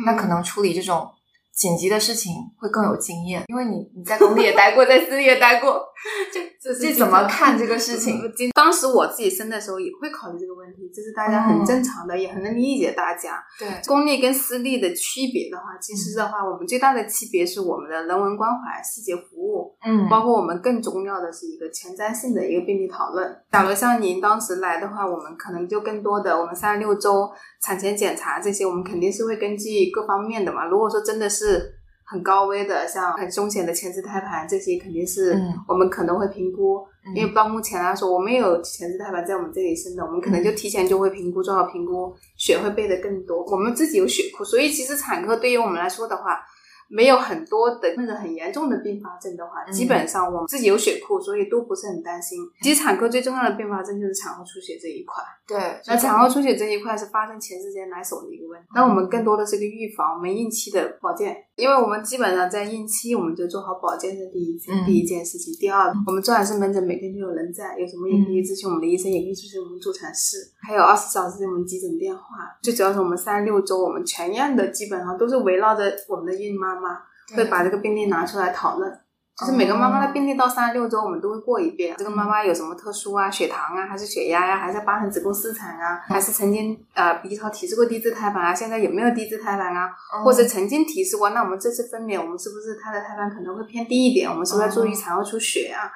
[0.04, 1.10] 那可能处理这种。
[1.56, 5.82] 紧急的事情会更有经验，因为你你在公立也待过，在私立也待过，
[6.60, 8.20] 这这怎么看这个事情？
[8.54, 13.42] 当时我自己生的时候也会考虑这个问题，这是大家很正常的，也很能理解大家。
[13.58, 23.36] 对公立跟私立的区别的话，其实的话，我们最大的区别是我们的人文关怀、细节服务，嗯，包括我们更重要的是一个前瞻性的一个病例讨论。
[23.50, 27.30] 假如像您当时来的话，我们可能就更多的我们三十六周
[27.62, 30.66] 产前检查这些，我们肯定是会根据各方面的嘛。
[30.66, 31.75] 如果说真的是是
[32.08, 35.36] 很高危的，像很凶险的前置胎盘，这些肯定是
[35.66, 36.86] 我们可能会评估。
[37.14, 43.44] 因为到目前来说，我们有前置胎盘在我们这里生的，我们可能就提前就会评估，做好评估，血会备的更多。
[43.46, 46.40] 我们自己有血库，所以其实产科对于我们来说的话，
[46.88, 52.38] 没有很多的那个很严重的并发症的话，基本上我们自己有血库，所以都不是很担心。
[52.62, 55.22] 其实产科最重要的并发症就是产后出血这一块。
[55.46, 58.68] 对，那产后出血这一块是发生前时间来手的一个问题。
[58.74, 65.54] 那我们更多的是个预防，我们孕期的保健，因为我们基本上在孕期我们就做好保健的第一第一件事情。
[65.54, 72.22] 第二，我们助产士门诊每天就有人在，有什么也可以咨询我们的医生，也可以咨询我们助产士，还有二十四小时我们急诊电话。
[72.60, 77.00] 最主要是我们三六周我们全院的基本上都是围绕着我们的孕妈妈妈。
[77.34, 79.00] 会把这个病例拿出来讨论，
[79.36, 81.96] 就是每个妈妈的病例到三十六周，我们都会过一遍。
[81.98, 83.28] 这个妈妈有什么特殊啊？
[83.28, 84.56] 血糖啊，还是血压呀？
[84.56, 86.00] 还是八成子宫失产啊？
[86.06, 88.54] 还是曾经呃 B 超提示过低质胎盘啊？
[88.54, 89.90] 现在有没有低质胎盘啊？
[90.24, 91.30] 或者曾经提示过？
[91.30, 94.30] 那我们这次分娩，我们是不是她的胎盘可能会偏低一点？
[94.30, 95.90] 我们是不是要注意产后出血啊？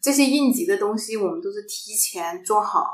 [0.00, 2.88] 这些应急的东西，我们都是提前做好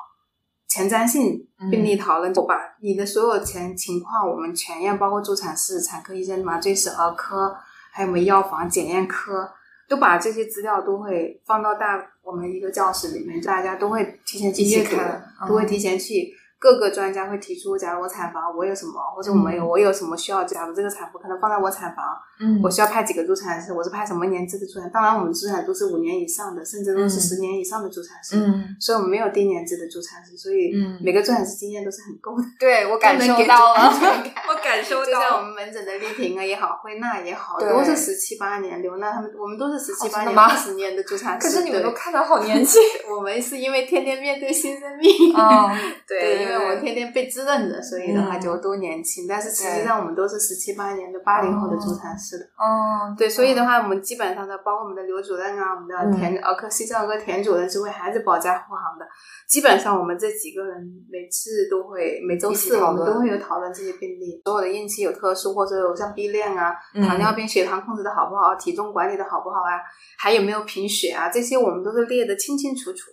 [0.77, 2.31] 前瞻性病例讨论。
[2.35, 7.57] 我把你的所有前情况，我们全院包括助产士、产科医生、麻醉师、儿科。
[7.91, 9.51] 还有我们药房检验科
[9.89, 16.35] 都把这些资料都会放到大我们一个教室里面，大家都会提前去看，都会提前去。
[16.59, 20.45] 各个专家会提出，假如我产房我有什么，或者我没有，我有什么需要？
[20.45, 22.05] 假如这个产妇可能放在我产房，
[22.41, 23.73] 嗯，我需要派几个助产士？
[23.73, 24.91] 我是派什么年资的助产？
[24.91, 28.37] 当然，我们助产都是五年以上的，甚至都是十年以上的助产士。
[28.37, 30.73] 嗯，所以我们没有低年资的助产士，所以
[31.03, 32.45] 每个助产士经验都是很够的。
[32.59, 33.93] 对 我感受到了，
[34.49, 41.47] 我感受到，就像我们门诊的丽萍啊也好，慧娜也好，都是十七八年，刘娜他们，我们都是十七八年、二十年的助产士。
[41.47, 42.81] 可是你们都看到好年轻，
[43.15, 45.35] 我们是因为天天面对新生命。
[45.37, 45.71] 哦，
[46.09, 47.27] 对，因为我们天天被。
[47.37, 52.45] 滋润着，所以的话就都年轻，但是实际上我们都是十七八年的八零后的助产士的。
[52.59, 59.07] 哦，对，所以的话，我们基本上的，包括我们的刘主任啊，我们的田儿科、西藏儿科田主任是为孩子保驾护航的。
[59.49, 69.79] 基本上我们这几个人每次都会每周四我们都会有讨论这些病例，所有的孕期有特殊或者有像 B 链啊、糖尿病、血糖控制的好不好、体重管理的好不好啊，
[70.19, 73.13] 还有没有贫血啊，这些我们都是列的清清楚楚。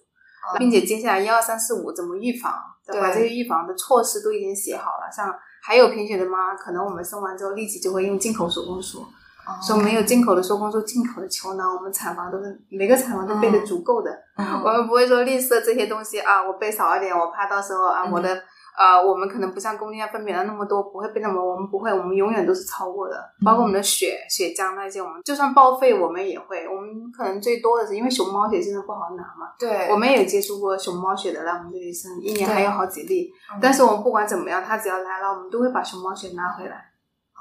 [0.57, 2.53] 并且接下来一二三四五怎么预防，
[2.87, 5.11] 把这些预防的措施都已经写好了。
[5.15, 9.05] 像还有贫血的妈，可能我们生完之后立即就会用进口手工书，
[9.65, 14.11] 说没有进口的手工书、进口的球囊，我们产房都是每个产房都备的足够的，
[14.63, 18.43] 我们不会说吝啬这些东西啊，我备少一点，我怕到时候啊我的。
[18.78, 23.15] 呃，我们可能不像公立医院分娩了那么多，不会被那么，我们不会，我们永远都是超过的。
[23.45, 26.67] 包括我们的血、血浆那些，我们就算报废，我们也会。
[26.67, 29.53] 我们可能最多的是因为熊猫血现在不好拿嘛。
[29.59, 29.88] 对。
[29.91, 33.32] 我们也接触过熊猫血的来我们这里生，一年还有好几例。
[33.61, 36.89] 但是我们不管怎么样，他只要来了，我们都会把熊猫血拿回来。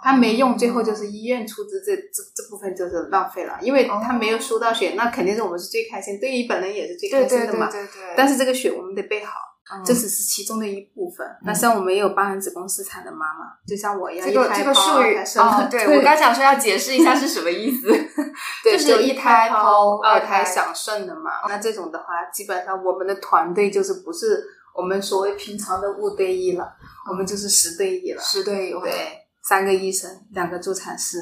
[0.05, 7.71] 他没用，最后就是医院出资，这这这部分就是浪费了，因为他没有输到血，那肯定是我们是最开心，对于本人也是最开心的嘛。
[7.71, 8.15] 对对对对。
[8.17, 9.33] 但是这个血我们得备好。
[9.85, 11.27] 这只是其中的一部分。
[11.43, 17.89] 那像我们也有八人子宫失产的妈妈，就像我一样，这个这个术语哦， 对我刚想说要解释一下是什么意思。
[18.65, 21.31] 就是一胎剖、二胎想顺的嘛。
[21.49, 24.43] 那这种的话，基本上我们的团队就是不是
[24.75, 26.73] 我们所谓平常的五对一了，
[27.11, 28.23] 我们就是十对一了。
[28.23, 28.93] 十对一，对，
[29.43, 31.19] 三个医生，两个助产士，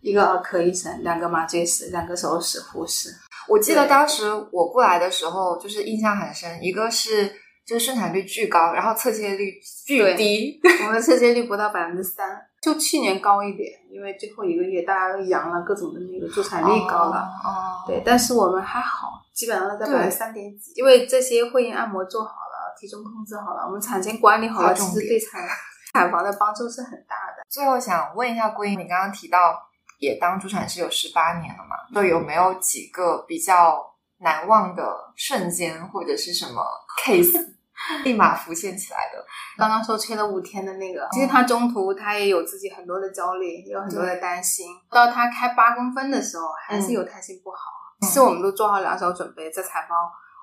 [0.00, 3.10] 一个儿科医生，两个麻醉师，两个手术室护士。
[3.48, 7.43] 我记得当时我过来的时候，就是印象很深，一个是。
[7.66, 9.52] 就是生产率巨高，然后侧切率
[9.86, 10.60] 巨低。
[10.84, 17.28] 我们侧切率不到百分之三，就去年高一点，因为最后一个月大家都阳了，各种的那个助产率高了。
[17.42, 17.84] 哦。
[17.86, 20.72] 对，但是我们还好，基本上在百分之三点几。
[20.76, 25.40] 因为这些会阴按摩做好了，体重控制好了，我们产前管理好了，其实对产
[25.94, 27.44] 产房的帮助是很大的。
[27.48, 29.38] 最后想问一下桂英，你刚刚提到
[29.98, 31.76] 也当助产师有十八年了嘛？
[31.94, 33.80] 就有没有几个比较
[34.18, 36.62] 难忘的瞬间，或者是什么
[37.02, 37.53] case？
[38.04, 39.24] 立马浮现起来的。
[39.56, 44.66] 刚刚说催了五天的那个，其实他中途他也有自己很多的焦虑，也有很多的担心。
[44.90, 47.56] 到他开八公分的时候，还是有胎心不好。
[48.00, 49.96] 其实我们都做好两手准备，在产房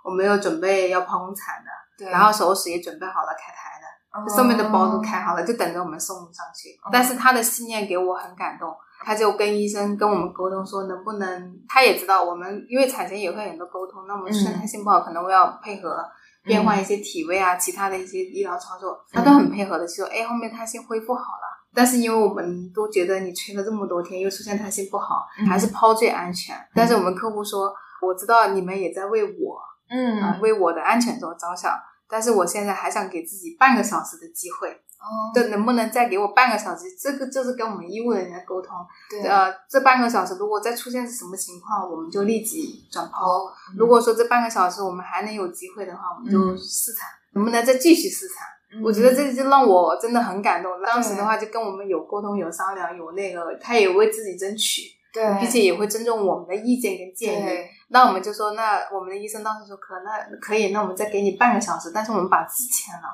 [0.04, 6.70] 我们有准备要剖宫产的，然后手术室也准备好了开台的，上面的包都开好了，就等着我们送上去。
[6.92, 16.04] 但是他的信念给我很感动，他就跟医生跟我们沟通说，能不能他也知道我们因为产前也会很多沟通，那我们虽然胎心不好，可能我要配合。
[16.44, 26.56] 变换一些体位啊，其他的一些医疗操作，他都很配合的，就说：“哎，后面他先恢复好了。”但是因为我们都觉得你吹了这么多天，又出现他心不好，还是抛最安全。
[26.76, 27.74] 但是我们客户说
[28.06, 31.74] ：“我知道你们也在为我，嗯，为我的安全着着想，
[32.10, 36.86] 但是我现在还想给自己半个小时的机会。”哦，这能不能再给我半个小时？
[36.96, 38.78] 这个就是跟我们医务人员沟通。
[39.10, 43.52] 对，呃，这半个小时如果再出现是什么情况，我们就立即转剖。
[43.76, 48.46] 如果说这半个小时我们还能有机会的话，我们就试产，能不能再继续试产？
[48.84, 50.72] 我觉得这就让我真的很感动。
[50.82, 57.60] 当时的话，就跟我们有沟通、有商量、有那个，他也为自己争取，对，并且也会尊重我们的意见跟建议。
[57.90, 63.10] 那我们就说，那我们的医生当时说可那可以，那我们再给你半个小时，但是我们把字签了，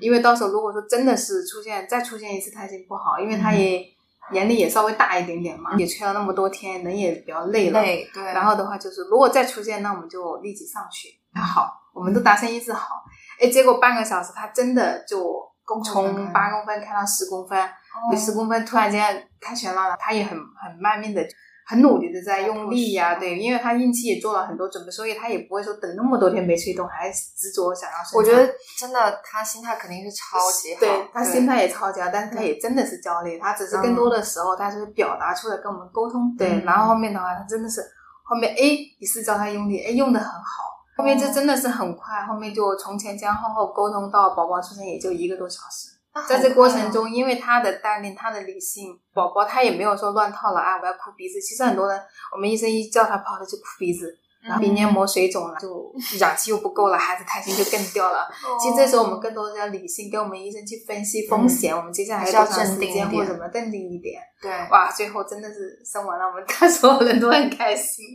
[0.00, 3.84] 因为到时候如果说真的是出现再出现一次胎心不好，因为他也
[4.32, 7.82] 年龄也稍微大一点点嘛，也催了那么多天，人也比较累了。
[7.82, 8.22] 累，对。
[8.22, 11.08] 然后的话就是，如果再出现，那我们就立即上去。
[11.34, 13.04] 好，我们都达成一致好。
[13.40, 15.42] 哎，结果半个小时，他真的就
[15.84, 17.68] 从八公分开到十公分，
[18.16, 21.20] 十公分突然间开全了，他也很很卖命的。
[21.66, 28.18] 很努力的在用力呀，对，因为他孕期也做了很多准备，所以他也不会说等那么多天没催动，还执着想要生。
[28.18, 28.46] 我觉得
[28.78, 37.80] 真的，他心态肯定是超级好，对他心态也超级好，但是他也真的是焦虑，他只是更多的时候他是表达出来跟我们沟通，对，然后后面的话他真的是
[38.24, 38.60] 后面哎
[38.98, 40.64] 一次教他用力，哎用的很好，
[40.98, 45.93] 后面这真的是很快，后面就从前前后后沟通到宝宝出生也就一个多小时。
[46.28, 50.78] 在这过程中，因为他的淡定，他的理性，宝宝他也没有说乱套了啊！
[50.80, 51.40] 我要哭鼻子。
[51.40, 52.00] 其实很多人，
[52.32, 58.28] 我们医生一叫他跑，他就哭鼻子，然后鼻黏膜水肿了，就氧气又不够了，孩子胎心就更掉了。
[58.62, 64.22] 其实这时候我们更多的要理性，跟我们医生去分析风险，我们接下来要多长时间或怎么镇定一点。
[64.40, 68.06] 对，哇，最后真的是生完了，我们他 所有人都很开心。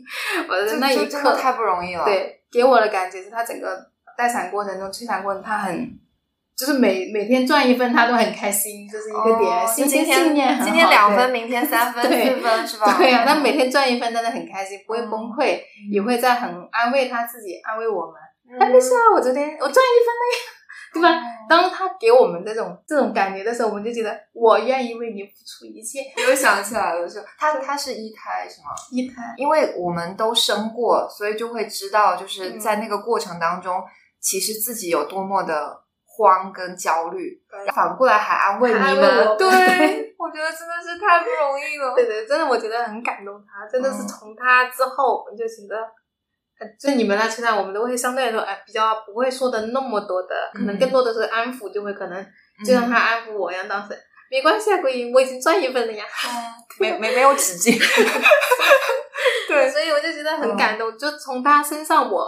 [0.48, 2.06] 我的那一刻太不容易了。
[2.06, 3.78] 对，给我的感觉是他整个
[4.18, 6.00] 待产过程中、催产过程，他很。
[6.60, 10.66] 就是每每天赚一分，他都很开心，就是一个点，信心信念很好。
[10.66, 12.10] 今天两分，明天三分、 四
[12.42, 12.98] 分，是吧？
[12.98, 18.70] 对呀，他每天赚一分，真的很开心，不会崩溃，也会在很安慰他自己，安慰我们。
[18.70, 20.38] 没事啊，我昨天我赚一分了呀，
[20.94, 21.22] 对吧？
[21.48, 26.02] 当他给我们这种这种感觉的时候，我们就觉得我愿意为你付出一切。
[26.28, 28.72] 又想起来了，是他他是一胎是吗？
[28.92, 33.82] 一胎，因为我们都生过，所以就会知道，就是在那个过程当中，
[34.20, 35.86] 其实自己有多么的。
[36.20, 37.42] 慌跟焦虑，
[37.74, 41.96] 反过来还安慰你们，对， 我觉得真的是太不容易了。
[41.96, 45.80] 对对，真的我觉得很感动他，真的是从他之后，我就觉得，
[46.78, 52.26] 就你们那现在我们都会相对来说，哎，比较不会说的那么多的，可能更多的是安抚，就会可能
[52.66, 53.98] 就像他安抚我一样，当时
[54.30, 56.04] 没关系啊，桂英，我已经赚一份了呀，
[56.80, 57.80] 没没没有止境。
[59.48, 62.28] 对，所以我就觉得很感动，就从他身上我。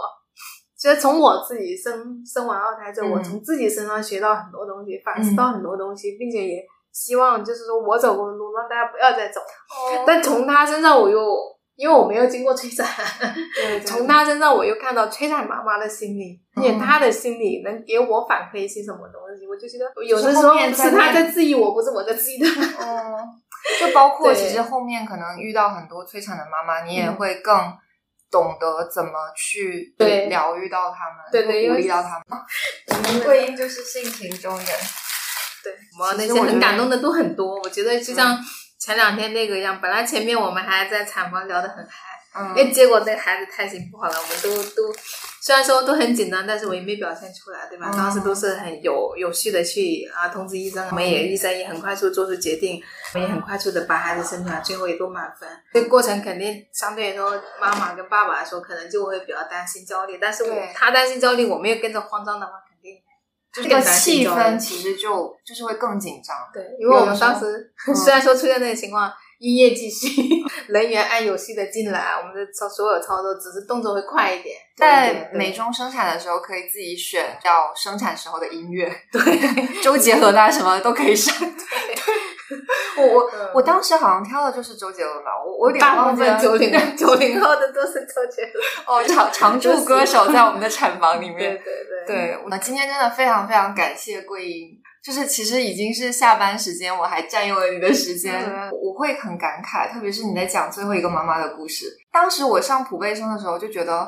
[0.82, 9.40] 其实从我自己生生完二胎之后，我从自己身上学到很多东西，反思到很多东西，并且也希望就是说我走过的路让大家不要再走。
[10.04, 11.24] 但从他身上我又
[11.76, 12.84] 因为我没有经过催产，
[13.86, 22.60] 从他身上我又看到催产妈妈的心理，而且他的心理能给我反馈一些什么东西，我就觉得有的时候是他在质疑我，不是我在质疑他。
[22.84, 23.14] 嗯，
[23.78, 27.54] 就包括其实后面可能遇到很多催产的妈妈，你也会更。
[28.32, 32.40] 懂得怎么去对疗愈到他们，对对，鼓励到他们。
[32.88, 34.66] 我们桂英 就是性情中人，
[35.62, 37.60] 对，我那些很感动的都很多。
[37.60, 38.36] 我觉得就像
[38.80, 42.11] 前两天那个一样，本来前面我们还在产房聊得很嗨。
[42.34, 44.94] 嗯，哎，结果那孩子胎心不好了，我们都都
[45.40, 47.90] 虽然说都很紧张，但是我也没表现出来，对吧？
[47.94, 55.48] 当时都是很有有序的去啊通知医生，我们也医生也很快速做出决定，我们也很快速的把孩子生出来，最后也都满分。
[55.74, 57.30] 这个过程肯定相对来说，
[57.60, 62.96] 妈妈跟爸爸来说可能就会比较担心焦虑，但是我他担心焦虑，我没有跟着慌张的话，肯定
[63.52, 66.34] 这个气氛其实就就是会更紧张。
[66.54, 69.12] 对，因为我们当时 虽然说出现那个情况。
[69.42, 70.08] 营业继续，
[70.72, 74.54] 人员按有序的进来，我们的操所有操作只是动作会快一点。
[74.76, 79.20] 在美中生产的时候，可以自己选要生产时候的音乐，对，
[79.82, 81.34] 周杰伦啊什么都可以上。
[81.40, 86.38] 对， 我我我当时好像挑的就是周杰伦吧，我我有点忘记了。
[86.40, 91.38] 九零九零后的都是周杰伦哦，常常驻歌手在我们的产房里面。
[91.38, 94.81] 对对对，对，那今天真的非常非常感谢桂英。
[95.04, 98.34] 就是其实已经是下班时间，我还占用了你的时间，
[98.70, 99.92] 我会很感慨。
[99.92, 103.98] 特别是你在讲最后一个妈妈的故事，当时我上普贝生的时候就觉得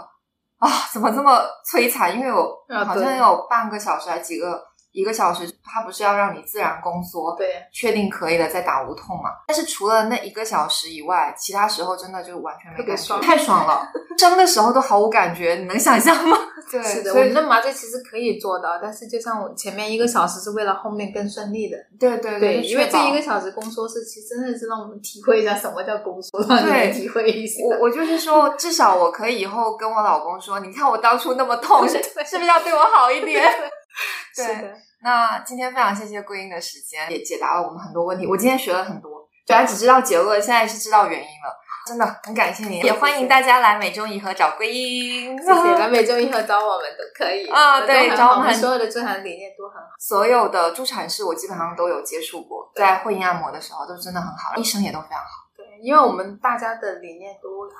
[0.59, 2.17] 啊，怎么这么摧残？
[2.17, 4.63] 因为我好像有半个小时还几个。
[4.95, 9.31] 一个小时，它不是要让你自然宫缩，对，确定可以了再打无痛嘛？
[9.49, 13.91] 但是除了那一个小时以外，其他时候真的就完全没感觉，太爽了。
[14.17, 16.39] 生的时候都毫无感觉，你能想象吗？
[16.71, 17.11] 对，是的。
[17.13, 21.77] 我们的麻醉其实可以做到，但是就像我前面一个小时是为了后面更顺利的。
[22.01, 27.63] 对对对，因为这一个小时宫缩是其实真的是让我们体会一下什么叫宫缩，让你体会一下。
[27.65, 33.45] 我我就是说，至少我可以以后跟我老公说，你看我当初那么痛， 是是不是要对我好一点？
[34.37, 38.27] 对，那今天非常谢谢桂英的时间，也解答了我们很多问题。
[38.27, 41.61] 我今天学了很多，本来只知道结论，现在是知道原因了。
[41.87, 45.37] 真的很感谢你，也欢迎大家来美中颐和找桂英。
[45.37, 47.83] 谢谢，来 美中颐和找我们都可以啊。
[47.83, 55.45] 对，找我们所有的助产理念都很好，所有的助产士我基本上都有接触过，在会阴按摩的时候都真的很好，医生也都非常好。
[55.55, 57.71] 对，因为我们大家的理念都很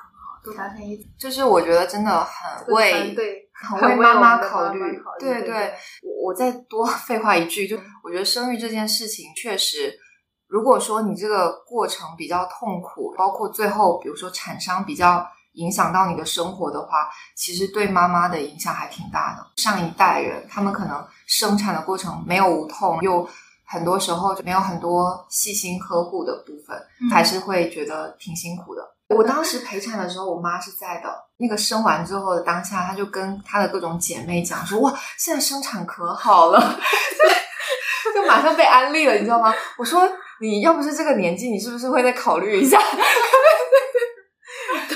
[0.45, 1.09] 好，都达成一致。
[1.19, 4.81] 就是我觉得真的很为对，很为妈妈考虑。
[5.19, 5.73] 对对，
[6.03, 9.99] 我我再多 废话一句，就我觉得生育这件事情确实。
[10.47, 19.63] 如果说你这个过程比较痛苦，包括最后比如说产伤比较影响到你的生活的话，其实对妈妈的影响还挺大的。
[19.63, 23.29] 上一代人他们可能生产的过程没有无痛，又
[23.67, 26.81] 很多时候就没有很多细心呵护的部分，
[27.11, 28.94] 还是会觉得挺辛苦的。
[29.15, 31.09] 我当时陪产的时候，我妈是在的。
[31.39, 36.61] 那个生完之后的当下，她就跟她的各种姐妹讲说：“哇，现在生产可好了，
[38.15, 40.09] 就马上被安利了，你知道吗？”我说。
[40.41, 42.77] 你要不是这个年纪，你是不是会再考虑一下？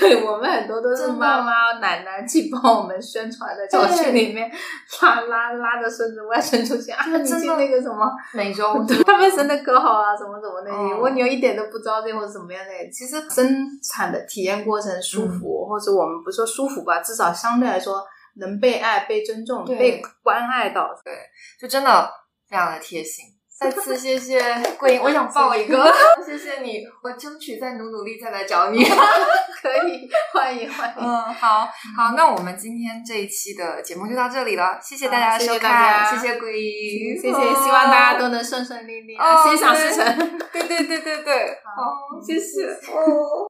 [0.09, 4.51] 对我们很多都是妈妈奶奶去帮我们宣传的，小区里面
[5.01, 12.71] 拉拉拉着孙子外孙出去啊，你去那个什么美洲，他们生的可好啊，怎么怎么那些，我女儿一点都不着急或者怎么样的。
[12.91, 18.03] 其实生产的体验过程舒服，或者我们不说舒服吧，至少相对来说
[18.37, 21.13] 能被爱、被尊重、被关爱到，对，
[21.61, 22.11] 就真的
[22.49, 23.25] 非常的贴心。
[23.59, 24.41] 再次谢谢
[24.79, 25.93] 桂英，我想抱一个。
[26.25, 28.85] 谢谢你，我争取再努努力再来找你。
[29.61, 30.95] 可以，欢迎欢迎。
[30.97, 40.39] 嗯，好好，那我们今天这一期的节目就到这里了，谢谢大家收看，谢谢桂英，谢谢，希望大家都能顺顺利利，心想事成。
[40.53, 43.48] 对对对对对，好，谢谢哦。